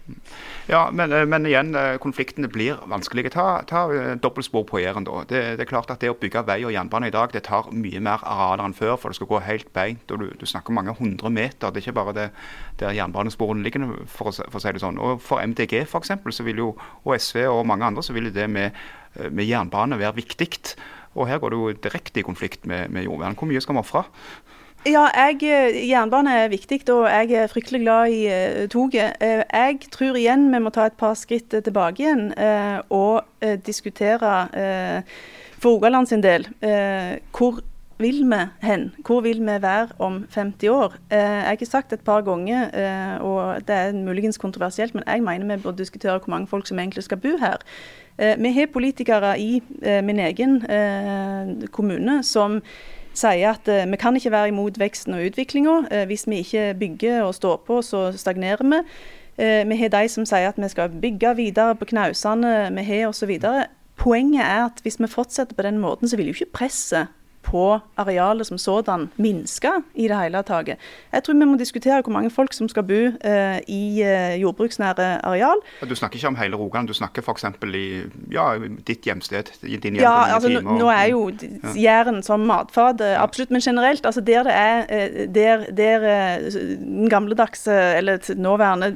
Ja, 0.71 0.91
men, 0.93 1.13
eh, 1.13 1.27
men 1.27 1.47
igjen, 1.47 1.75
eh, 1.75 1.97
konfliktene 1.99 2.47
blir 2.49 2.79
vanskelige. 2.87 3.33
Ta, 3.35 3.63
ta 3.67 3.81
eh, 3.91 4.13
dobbeltspor 4.23 4.63
på 4.69 4.79
Jæren, 4.79 5.05
da. 5.05 5.25
Det, 5.27 5.41
det 5.59 5.65
er 5.65 5.71
klart 5.71 5.91
at 5.91 5.99
det 5.99 6.13
å 6.13 6.19
bygge 6.19 6.45
vei 6.47 6.61
og 6.63 6.71
jernbane 6.71 7.09
i 7.11 7.15
dag, 7.15 7.33
det 7.35 7.43
tar 7.49 7.73
mye 7.75 7.99
mer 7.99 8.23
arealer 8.23 8.69
enn 8.69 8.77
før, 8.77 8.95
for 8.95 9.11
det 9.11 9.19
skal 9.19 9.31
gå 9.33 9.41
helt 9.49 9.73
beint. 9.75 10.05
og 10.15 10.23
Du, 10.23 10.29
du 10.39 10.47
snakker 10.47 10.77
mange 10.77 10.95
hundre 10.95 11.33
meter. 11.35 11.73
Det 11.73 11.81
er 11.81 11.89
ikke 11.89 11.97
bare 11.99 12.15
det 12.15 12.29
der 12.79 12.95
jernbanesporene 12.95 13.67
ligger, 13.67 13.89
for 14.07 14.31
å, 14.31 14.37
for 14.47 14.61
å 14.61 14.63
si 14.63 14.75
det 14.77 14.85
sånn. 14.85 15.01
Og 15.03 15.19
For 15.25 15.43
MDG 15.43 15.83
eksempel, 15.83 16.33
så 16.33 16.47
vil 16.47 16.63
jo, 16.63 16.71
og 17.03 17.17
SV 17.19 17.49
og 17.49 17.67
mange 17.67 17.91
andre, 17.91 18.07
så 18.07 18.15
vil 18.15 18.31
det 18.35 18.47
med, 18.47 18.79
eh, 19.17 19.27
med 19.27 19.51
jernbane 19.51 19.99
være 19.99 20.21
viktig. 20.23 20.77
Og 21.19 21.27
her 21.27 21.43
går 21.43 21.51
det 21.51 21.59
jo 21.59 21.75
direkte 21.89 22.23
i 22.23 22.27
konflikt 22.27 22.63
med, 22.71 22.95
med 22.95 23.09
jordvern. 23.09 23.35
Hvor 23.35 23.51
mye 23.51 23.61
skal 23.65 23.75
vi 23.75 23.83
ofre? 23.83 24.07
Ja, 24.87 25.03
jeg, 25.13 25.43
eh, 25.45 25.89
jernbane 25.91 26.33
er 26.33 26.47
viktig, 26.49 26.89
og 26.89 27.05
jeg 27.05 27.35
er 27.37 27.51
fryktelig 27.53 27.83
glad 27.83 28.09
i 28.09 28.21
eh, 28.33 28.69
toget. 28.73 29.13
Eh, 29.21 29.43
jeg 29.53 29.79
tror 29.93 30.17
igjen 30.17 30.47
vi 30.49 30.59
må 30.59 30.71
ta 30.73 30.87
et 30.89 30.97
par 30.97 31.19
skritt 31.21 31.53
tilbake 31.53 32.01
igjen 32.01 32.31
og 32.89 33.21
diskutere 33.67 34.31
for 35.61 35.75
Rogaland 35.75 36.09
sin 36.09 36.23
del 36.23 36.47
hvor 37.37 37.61
vil 38.01 38.23
vi 38.25 38.39
hen? 38.63 38.87
Hvor 39.05 39.21
vil 39.21 39.41
vi 39.41 39.57
være 39.63 39.89
om 39.99 40.25
50 40.33 40.69
år? 40.69 40.95
Jeg 41.11 41.59
har 41.61 41.69
sagt 41.69 41.93
et 41.93 42.01
par 42.01 42.23
ganger, 42.25 42.71
og 43.21 43.61
det 43.69 43.77
er 43.77 43.93
muligens 43.93 44.39
kontroversielt, 44.39 44.95
men 44.95 45.05
jeg 45.07 45.23
mener 45.23 45.57
vi 45.57 45.63
bør 45.63 45.77
diskutere 45.77 46.19
hvor 46.19 46.31
mange 46.31 46.47
folk 46.47 46.67
som 46.67 46.79
egentlig 46.79 47.05
skal 47.05 47.21
bo 47.21 47.37
her. 47.41 47.61
Vi 48.17 48.53
har 48.53 48.73
politikere 48.73 49.41
i 49.41 49.63
min 50.03 50.19
egen 50.19 50.63
kommune 51.73 52.23
som 52.23 52.63
sier 53.17 53.55
at 53.55 53.69
eh, 53.69 53.87
vi 53.91 53.99
kan 54.01 54.17
ikke 54.17 54.33
være 54.33 54.53
imot 54.53 54.79
veksten 54.81 55.15
og 55.17 55.25
utviklinga. 55.31 55.77
Eh, 55.91 56.07
hvis 56.11 56.27
vi 56.29 56.43
ikke 56.45 56.75
bygger 56.81 57.23
og 57.23 57.35
står 57.35 57.63
på, 57.67 57.83
så 57.83 58.11
stagnerer 58.17 58.63
vi. 58.63 58.81
Eh, 59.39 59.69
vi 59.69 59.77
har 59.77 59.93
de 59.95 60.09
som 60.09 60.27
sier 60.29 60.49
at 60.49 60.61
vi 60.61 60.69
skal 60.69 60.91
bygge 61.03 61.37
videre 61.37 61.77
på 61.77 61.89
knausene 61.93 62.71
vi 62.77 62.85
har 62.85 63.09
osv. 63.09 63.39
Poenget 64.01 64.45
er 64.45 64.67
at 64.67 64.83
hvis 64.83 65.01
vi 65.01 65.11
fortsetter 65.11 65.57
på 65.57 65.63
den 65.63 65.79
måten, 65.79 66.09
så 66.09 66.17
vil 66.17 66.31
jo 66.31 66.37
ikke 66.39 66.53
presset 66.53 67.09
på 67.51 67.65
arealet 67.99 68.47
som 68.47 68.59
sådan 68.59 69.09
minske 69.19 69.73
i 69.99 70.07
det 70.09 70.17
hele 70.21 70.43
tatt. 70.47 70.69
Jeg 71.13 71.23
tror 71.27 71.35
vi 71.41 71.47
må 71.51 71.57
diskutere 71.59 72.01
hvor 72.07 72.13
mange 72.15 72.31
folk 72.31 72.53
som 72.55 72.69
skal 72.71 72.85
bo 72.87 72.99
eh, 73.27 73.59
i 73.67 74.01
eh, 74.07 74.37
jordbruksnære 74.41 75.09
areal. 75.27 75.59
Du 75.89 75.95
snakker 75.99 76.17
ikke 76.21 76.31
om 76.31 76.37
hele 76.39 76.57
Rogaland, 76.61 76.89
du 76.89 76.95
snakker 76.95 77.23
f.eks. 77.27 77.45
i 77.75 77.85
ja, 78.33 78.47
ditt 78.87 79.05
hjemsted, 79.09 79.51
i 79.67 79.77
din 79.83 79.97
Ja, 79.99 80.01
hjemkommune 80.01 80.35
altså 80.35 80.49
Time, 80.49 80.71
og- 80.71 80.79
nå 80.81 80.91
er 80.95 81.07
jo 81.11 81.23
d- 81.31 81.51
Jæren 81.81 82.23
som 82.23 82.41
matfat, 82.47 83.01
absolutt. 83.19 83.51
Men 83.51 83.61
generelt, 83.61 84.07
altså 84.07 84.21
der 84.21 84.43
det 84.47 84.55
er 84.55 84.85
eh, 84.89 85.27
der, 85.35 85.65
der 85.77 86.07
eh, 86.11 86.53
den 86.81 87.09
gamledagse, 87.11 87.73
eller 87.99 88.19
nåværende 88.37 88.95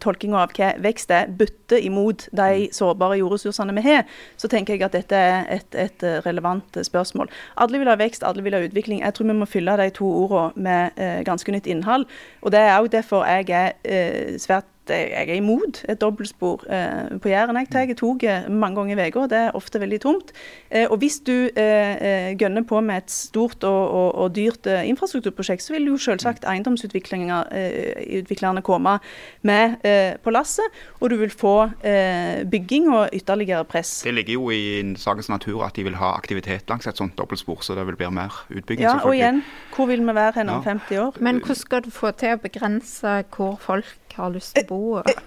tolkinga 0.00 0.42
av 0.44 0.52
hva 0.56 0.70
vekst 0.84 1.10
er, 1.14 1.30
bytter 1.38 1.82
imot 1.84 2.28
de 2.36 2.68
sårbare 2.74 3.18
jordressursene 3.20 3.74
vi 3.76 3.84
har, 3.88 4.04
så 4.40 4.48
tenker 4.52 4.74
jeg 4.76 4.84
at 4.86 4.96
dette 4.96 5.16
er 5.18 5.44
et, 5.58 5.74
et 5.74 6.06
relevant 6.26 6.76
eh, 6.78 6.84
spørsmål. 7.24 7.62
Alle 7.62 7.78
vil 7.78 7.88
ha 7.88 7.96
vekst, 7.96 8.22
alle 8.24 8.42
vil 8.42 8.54
ha 8.54 8.62
utvikling. 8.64 9.02
Jeg 9.02 9.14
tror 9.14 9.26
vi 9.26 9.32
må 9.32 9.44
fylle 9.44 9.76
de 9.76 9.90
to 9.90 10.06
ordene 10.06 10.62
med 10.62 10.90
eh, 10.96 11.24
ganske 11.24 11.52
nytt 11.52 11.66
innhold. 11.66 12.06
Og 12.42 12.52
det 12.52 12.60
er 12.60 12.78
òg 12.78 12.92
derfor 12.92 13.24
jeg 13.24 13.50
er 13.50 13.72
eh, 13.84 14.38
svært 14.38 14.64
jeg 14.92 15.28
er 15.28 15.34
imot 15.38 15.84
et 15.88 16.00
dobbeltspor 16.00 16.64
eh, 16.68 17.18
på 17.22 17.28
Jæren. 17.28 17.56
Jeg 17.56 17.68
tar 17.72 17.94
toget 17.96 18.48
mange 18.50 18.76
ganger 18.76 19.04
i 19.04 19.08
uka, 19.10 19.20
og 19.24 19.30
det 19.30 19.38
er 19.38 19.50
ofte 19.56 19.80
veldig 19.80 20.00
tomt. 20.02 20.32
Eh, 20.70 20.86
og 20.90 20.98
hvis 20.98 21.20
du 21.26 21.48
eh, 21.56 21.96
eh, 21.96 22.36
gønner 22.38 22.62
på 22.68 22.80
med 22.84 22.96
et 23.04 23.10
stort 23.10 23.64
og, 23.64 23.90
og, 23.90 24.14
og 24.24 24.34
dyrt 24.36 24.66
eh, 24.66 24.84
infrastrukturprosjekt, 24.90 25.62
så 25.62 25.72
vil 25.76 25.86
jo 25.92 25.96
selvsagt 25.96 26.44
eiendomsutviklerne 26.44 28.62
komme 28.62 28.98
med 29.42 29.76
eh, 29.86 30.14
på 30.22 30.30
lasset, 30.34 30.64
og 31.00 31.10
du 31.10 31.16
vil 31.20 31.30
få 31.32 31.54
eh, 31.84 32.44
bygging 32.50 32.88
og 32.92 33.08
ytterligere 33.12 33.64
press. 33.64 34.02
Det 34.04 34.14
ligger 34.14 34.32
jo 34.38 34.50
i 34.50 34.94
sakens 35.00 35.28
natur 35.32 35.64
at 35.66 35.76
de 35.76 35.84
vil 35.86 35.96
ha 36.00 36.12
aktivitet 36.18 36.68
langs 36.70 36.86
et 36.90 36.98
sånt 37.00 37.16
dobbeltspor, 37.18 37.62
så 37.64 37.74
det 37.78 37.86
vil 37.88 37.96
bli 38.00 38.10
mer 38.14 38.32
utbygging. 38.50 38.84
Ja, 38.86 38.98
og 39.04 39.14
igjen, 39.16 39.42
hvor 39.76 39.86
vil 39.90 40.00
vi 40.04 40.14
være 40.14 40.32
hen 40.40 40.48
om 40.48 40.54
Ja. 40.64 40.70
50 40.74 40.98
år? 40.98 41.12
Men 41.20 41.38
hvordan 41.40 41.54
skal 41.56 41.82
du 41.84 41.90
få 41.90 42.10
til 42.18 42.34
å 42.34 42.36
begrense 42.40 43.24
hvor 43.36 43.56
folk 43.60 43.84
har 44.16 44.32
lyst 44.34 44.54
til 44.54 44.64
å 44.64 44.68
bo? 44.68 44.80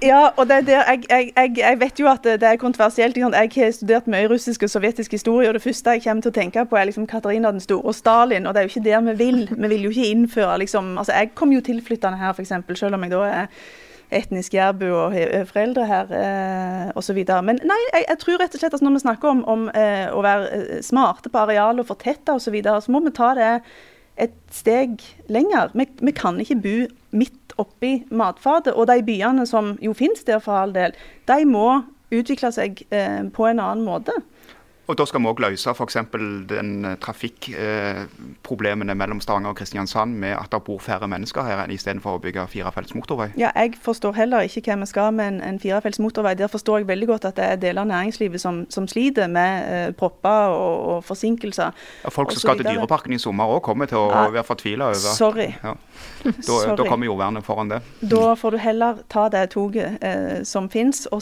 Ja, 0.04 0.22
og 0.36 0.48
det 0.50 0.64
det, 0.68 0.76
jeg, 0.78 1.04
jeg, 1.10 1.54
jeg, 1.60 1.80
vet 1.82 2.02
jo 2.02 2.10
at 2.12 2.24
det 2.28 2.38
det 2.42 2.52
er 2.52 2.62
kontroversielt. 2.62 3.18
Jeg 3.18 3.52
har 3.56 3.74
studert 3.76 4.08
mye 4.12 4.30
russisk 4.32 4.64
og 4.68 4.74
sovjetisk 4.74 5.18
historie, 5.18 5.50
og 5.50 5.58
det 5.58 5.64
første 5.64 5.98
jeg 5.98 6.06
kommer 6.06 6.26
til 6.26 6.34
å 6.34 6.38
tenke 6.40 6.66
på, 6.66 6.78
er 6.78 6.90
liksom 6.90 7.08
Katarina 7.10 7.52
den 7.52 7.64
store 7.64 7.92
og 7.92 7.98
Stalin. 7.98 8.48
Og 8.48 8.54
det 8.54 8.62
er 8.62 8.70
jo 8.70 8.74
ikke 8.76 8.86
der 8.90 9.04
vi 9.10 9.18
vil. 9.24 9.44
Vi 9.52 9.74
vil 9.74 9.90
jo 9.90 9.96
ikke 9.96 10.14
innføre 10.14 10.58
liksom 10.64 10.96
Altså, 10.98 11.14
jeg 11.14 11.36
kom 11.36 11.52
jo 11.52 11.62
tilflyttende 11.62 12.18
her, 12.18 12.34
f.eks., 12.34 12.54
selv 12.80 12.96
om 12.96 13.04
jeg 13.04 13.12
da 13.12 13.26
er 13.28 13.52
etnisk 14.14 14.54
jærbu 14.56 14.86
og 14.88 15.16
har 15.16 15.48
foreldre 15.50 15.86
her 15.88 16.14
eh, 16.16 16.92
osv. 16.96 17.20
Men 17.44 17.60
nei, 17.68 17.80
jeg, 17.92 18.06
jeg 18.08 18.20
tror 18.22 18.40
rett 18.42 18.56
og 18.56 18.62
slett 18.62 18.78
at 18.78 18.86
når 18.86 18.96
vi 18.96 19.04
snakker 19.04 19.34
om, 19.34 19.44
om 19.52 19.68
eh, 19.76 20.08
å 20.14 20.24
være 20.24 20.48
eh, 20.56 20.80
smarte 20.86 21.32
på 21.34 21.42
areal 21.44 21.82
og 21.82 21.90
fortette 21.90 22.36
osv., 22.36 22.48
så, 22.48 22.56
videre, 22.56 22.80
så 22.84 22.94
må 22.94 23.04
vi 23.04 23.16
ta 23.16 23.34
det 23.38 23.52
et 24.18 24.38
steg 24.56 25.04
lenger. 25.30 25.74
Vi, 25.78 25.90
vi 26.08 26.14
kan 26.16 26.40
ikke 26.42 26.62
bo 26.64 26.78
midt 27.20 27.47
oppi 27.62 28.02
matfatet. 28.10 28.74
Og 28.74 28.88
de 28.90 29.04
byene 29.06 29.46
som 29.50 29.76
jo 29.84 29.94
finnes 29.98 30.26
der 30.28 30.42
for 30.44 30.60
all 30.62 30.76
del, 30.76 30.96
de 31.28 31.46
må 31.46 31.84
utvikle 32.14 32.52
seg 32.56 32.84
eh, 32.96 33.24
på 33.34 33.48
en 33.50 33.60
annen 33.60 33.86
måte. 33.88 34.16
Og 34.88 34.96
da 34.96 35.06
skal 35.08 35.20
vi 35.20 35.28
òg 35.28 35.42
løse 35.44 35.72
f.eks. 35.76 35.98
den 36.48 36.70
eh, 36.88 38.76
mellom 38.88 39.20
Stavanger 39.22 39.52
og 39.52 39.58
Kristiansand 39.60 40.16
med 40.16 40.36
at 40.38 40.52
det 40.54 40.62
bor 40.64 40.80
færre 40.80 41.10
mennesker 41.12 41.44
her 41.44 41.60
enn 41.64 41.74
istedenfor 41.76 42.18
å 42.18 42.22
bygge 42.24 42.46
firefelts 42.52 42.96
motorvei. 42.96 43.30
Ja, 43.40 43.52
jeg 43.56 43.76
forstår 43.84 44.16
heller 44.16 44.48
ikke 44.48 44.64
hva 44.72 44.78
vi 44.80 44.88
skal 44.90 45.12
med 45.16 45.34
en, 45.34 45.42
en 45.44 45.60
firefelts 45.60 46.00
motorvei. 46.04 46.38
Der 46.40 46.52
forstår 46.52 46.82
jeg 46.82 46.90
veldig 46.92 47.10
godt 47.12 47.28
at 47.28 47.36
det 47.40 47.46
er 47.46 47.60
deler 47.62 47.84
av 47.84 47.90
næringslivet 47.92 48.42
som, 48.42 48.64
som 48.72 48.88
sliter 48.88 49.28
med 49.32 49.68
eh, 49.68 49.90
propper 49.98 50.56
og, 50.56 50.76
og 50.94 51.04
forsinkelser. 51.08 51.76
Ja, 52.06 52.14
folk 52.14 52.32
som 52.32 52.46
skal 52.46 52.62
til. 52.62 52.72
Dyreparken 52.72 53.16
i 53.16 53.20
sommer 53.22 53.52
òg 53.58 53.64
kommer 53.68 53.92
til 53.92 54.00
å 54.00 54.08
Ja, 54.08 54.24
være 54.32 54.48
fortvila 54.48 54.92
over 54.94 55.16
Sorry. 55.18 55.50
Ja. 55.64 55.76
Da, 56.24 56.32
Sorry. 56.48 56.78
da 56.80 56.88
kommer 56.88 57.10
jordvernet 57.10 57.46
foran 57.46 57.72
det. 57.72 57.82
Da 58.02 58.32
får 58.40 58.56
du 58.56 58.62
heller 58.64 59.04
ta 59.12 59.28
det 59.34 59.44
toget 59.58 60.00
eh, 60.06 60.42
som 60.48 60.72
finnes, 60.72 61.06
og 61.12 61.22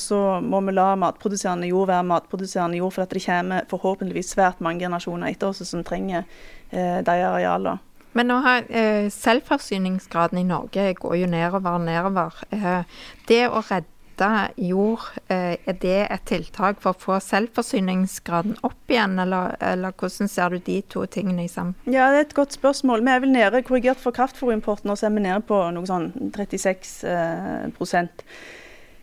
så 0.00 0.22
må 0.40 0.62
vi 0.64 0.74
la 0.76 0.92
matproduserende 0.96 1.68
jord 1.68 1.90
være 1.92 2.08
matproduserende 2.08 2.80
jord, 2.80 2.94
for 2.96 3.01
at 3.02 3.14
det 3.14 3.24
kommer 3.24 3.68
forhåpentligvis 3.70 4.34
svært 4.34 4.60
mange 4.64 4.84
generasjoner 4.84 5.32
etter 5.32 5.52
oss 5.52 5.64
som 5.68 5.84
trenger 5.86 6.24
eh, 6.70 7.00
de 7.04 7.16
arealene. 7.22 7.78
Men 8.12 8.28
nå 8.28 8.42
har 8.44 8.68
eh, 8.68 9.08
selvforsyningsgraden 9.12 10.42
i 10.42 10.44
Norge 10.44 10.92
går 10.98 11.16
jo 11.22 11.30
nedover 11.32 11.78
og 11.78 11.86
nedover. 11.86 12.42
Eh, 12.52 12.84
det 13.28 13.46
å 13.48 13.62
redde 13.64 14.30
jord, 14.60 15.06
eh, 15.32 15.56
er 15.56 15.78
det 15.80 16.00
et 16.04 16.26
tiltak 16.28 16.82
for 16.82 16.92
å 16.92 17.00
få 17.00 17.18
selvforsyningsgraden 17.24 18.58
opp 18.68 18.92
igjen, 18.92 19.16
eller, 19.24 19.56
eller 19.64 19.96
hvordan 19.96 20.28
ser 20.28 20.52
du 20.52 20.60
de 20.60 20.80
to 20.92 21.06
tingene 21.08 21.46
i 21.46 21.52
sammen? 21.52 21.74
Ja, 21.86 22.10
det 22.12 22.18
er 22.18 22.26
et 22.28 22.36
godt 22.36 22.58
spørsmål. 22.58 23.04
Vi 23.06 23.14
er 23.14 23.24
vel 23.24 23.32
nede, 23.32 23.64
korrigert 23.64 24.02
for 24.02 24.14
kraftfôrimporten, 24.16 24.92
og 24.92 25.00
så 25.00 25.08
er 25.08 25.16
vi 25.16 25.24
nede 25.24 25.40
på 25.48 25.62
noe 25.72 25.88
sånn 25.88 26.10
36 26.36 26.98
eh. 27.08 27.70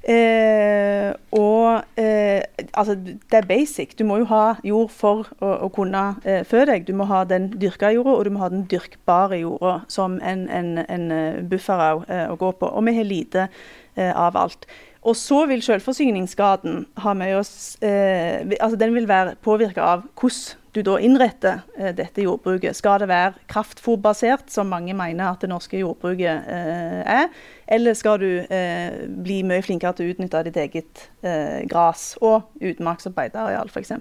Eh, 0.03 1.11
og 1.35 1.83
eh, 1.99 2.41
altså, 2.73 2.95
det 2.95 3.37
er 3.37 3.47
basic. 3.47 3.95
Du 3.99 4.05
må 4.07 4.21
jo 4.21 4.27
ha 4.31 4.55
jord 4.63 4.91
for 4.95 5.27
å, 5.43 5.51
å 5.67 5.69
kunne 5.75 6.03
eh, 6.23 6.45
fø 6.47 6.63
deg. 6.69 6.85
Du 6.87 6.93
må 6.95 7.07
ha 7.09 7.25
den 7.27 7.49
dyrka 7.59 7.91
jorda, 7.91 8.15
og 8.15 8.25
du 8.25 8.31
må 8.35 8.43
ha 8.45 8.51
den 8.53 8.63
dyrkbare 8.71 9.41
jorda 9.41 9.79
som 9.91 10.19
en, 10.23 10.45
en, 10.47 10.77
en 10.85 11.09
eh, 11.11 11.41
buffer 11.51 11.83
av, 11.83 12.05
eh, 12.07 12.29
å 12.31 12.37
gå 12.39 12.53
på. 12.61 12.69
Og 12.71 12.87
vi 12.87 12.95
har 12.95 13.09
lite 13.09 13.49
eh, 13.49 14.13
av 14.13 14.39
alt. 14.39 14.69
Og 15.07 15.15
så 15.15 15.43
vil 15.47 15.61
selvforsyningsgraden 15.63 16.81
ha 16.99 17.11
med 17.15 17.37
oss 17.37 17.77
altså 17.79 18.75
Den 18.75 18.91
vil 18.91 19.05
være 19.07 19.37
påvirka 19.39 19.85
av 19.95 20.01
hvordan 20.19 20.57
du 20.75 20.81
da 20.83 20.97
innretter 21.01 21.61
dette 21.95 22.25
jordbruket. 22.25 22.75
Skal 22.75 22.99
det 23.01 23.07
være 23.09 23.39
kraftfòrbasert, 23.49 24.51
som 24.51 24.67
mange 24.69 24.93
mener 24.93 25.31
at 25.31 25.39
det 25.41 25.49
norske 25.49 25.79
jordbruket 25.79 26.51
er? 26.51 27.31
Eller 27.69 27.93
skal 27.93 28.17
du 28.21 28.29
eh, 28.49 29.01
bli 29.21 29.43
mye 29.45 29.61
flinkere 29.61 29.93
til 29.93 30.07
å 30.07 30.13
utnytte 30.15 30.41
ditt 30.47 30.57
eget 30.57 31.03
eh, 31.21 31.61
gras 31.69 32.15
og 32.17 32.49
utmarks- 32.57 33.05
og 33.09 33.13
beiteareal 33.17 33.69
f.eks.? 33.69 33.93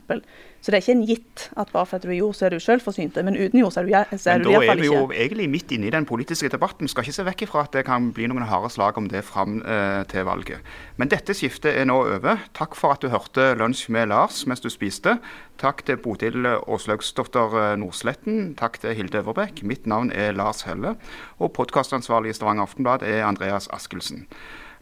Så 0.59 0.73
det 0.73 0.79
er 0.79 0.83
ikke 0.83 0.95
en 0.97 1.05
gitt 1.07 1.43
at 1.61 1.69
bare 1.71 1.87
fordi 1.87 2.09
du 2.09 2.13
er 2.13 2.19
jord, 2.19 2.35
så 2.35 2.47
er 2.49 2.57
du 2.57 2.63
selvforsynt. 2.63 3.19
Men 3.23 3.37
uten 3.39 3.61
jord 3.61 3.75
så 3.75 3.85
er 3.85 3.87
du, 3.87 3.93
så 4.19 4.33
er 4.33 4.41
Men 4.41 4.47
du 4.47 4.51
da 4.51 4.63
er 4.73 4.81
vi 4.81 4.89
jo 4.89 5.05
egentlig 5.13 5.47
midt 5.53 5.75
inne 5.77 5.87
i 5.87 5.93
den 5.95 6.07
politiske 6.09 6.51
debatten. 6.51 6.89
Vi 6.89 6.93
skal 6.93 7.07
ikke 7.07 7.15
se 7.15 7.27
vekk 7.29 7.45
ifra 7.47 7.63
at 7.69 7.77
det 7.77 7.85
kan 7.87 8.11
bli 8.15 8.27
noen 8.27 8.47
harde 8.49 8.71
slag 8.75 8.99
om 8.99 9.07
det 9.13 9.23
fram 9.29 9.61
eh, 9.63 10.03
til 10.11 10.27
valget. 10.27 10.67
Men 10.99 11.13
dette 11.13 11.37
skiftet 11.37 11.79
er 11.79 11.87
nå 11.87 12.01
over. 12.03 12.43
Takk 12.59 12.75
for 12.79 12.97
at 12.97 13.05
du 13.05 13.13
hørte 13.13 13.53
Lunsj 13.61 13.87
med 13.95 14.11
Lars 14.11 14.43
mens 14.51 14.65
du 14.65 14.71
spiste. 14.73 15.19
Takk 15.63 15.85
til 15.87 16.01
Bodil 16.03 16.47
Åslaugsdotter 16.47 17.55
eh, 17.63 17.77
Nordsletten. 17.79 18.57
Takk 18.59 18.81
til 18.83 18.99
Hilde 18.99 19.23
Øverbekk. 19.23 19.63
Mitt 19.63 19.87
navn 19.87 20.11
er 20.11 20.35
Lars 20.35 20.65
Helle. 20.67 20.97
Og 21.39 21.53
podkastansvarlig 21.55 22.35
i 22.35 22.39
Stavanger 22.39 22.67
Aftenblad 22.67 23.07
er 23.07 23.23
Andreas 23.59 23.69
Askelsen. 23.71 24.27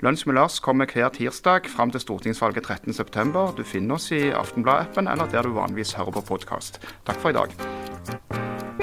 Lunsj 0.01 0.27
med 0.27 0.35
Lars 0.35 0.61
kommer 0.61 0.87
hver 0.87 1.09
tirsdag 1.09 1.71
fram 1.73 1.91
til 1.91 2.01
stortingsvalget 2.01 2.67
13.9. 2.67 3.57
Du 3.57 3.65
finner 3.65 3.95
oss 3.95 4.11
i 4.13 4.29
Aftenblad-appen 4.31 5.09
eller 5.09 5.27
der 5.33 5.43
du 5.43 5.55
vanligvis 5.57 5.95
hører 5.97 6.13
på 6.13 6.21
podkast. 6.21 6.81
Takk 7.07 7.21
for 7.21 7.31
i 7.31 7.33
dag. 7.33 7.49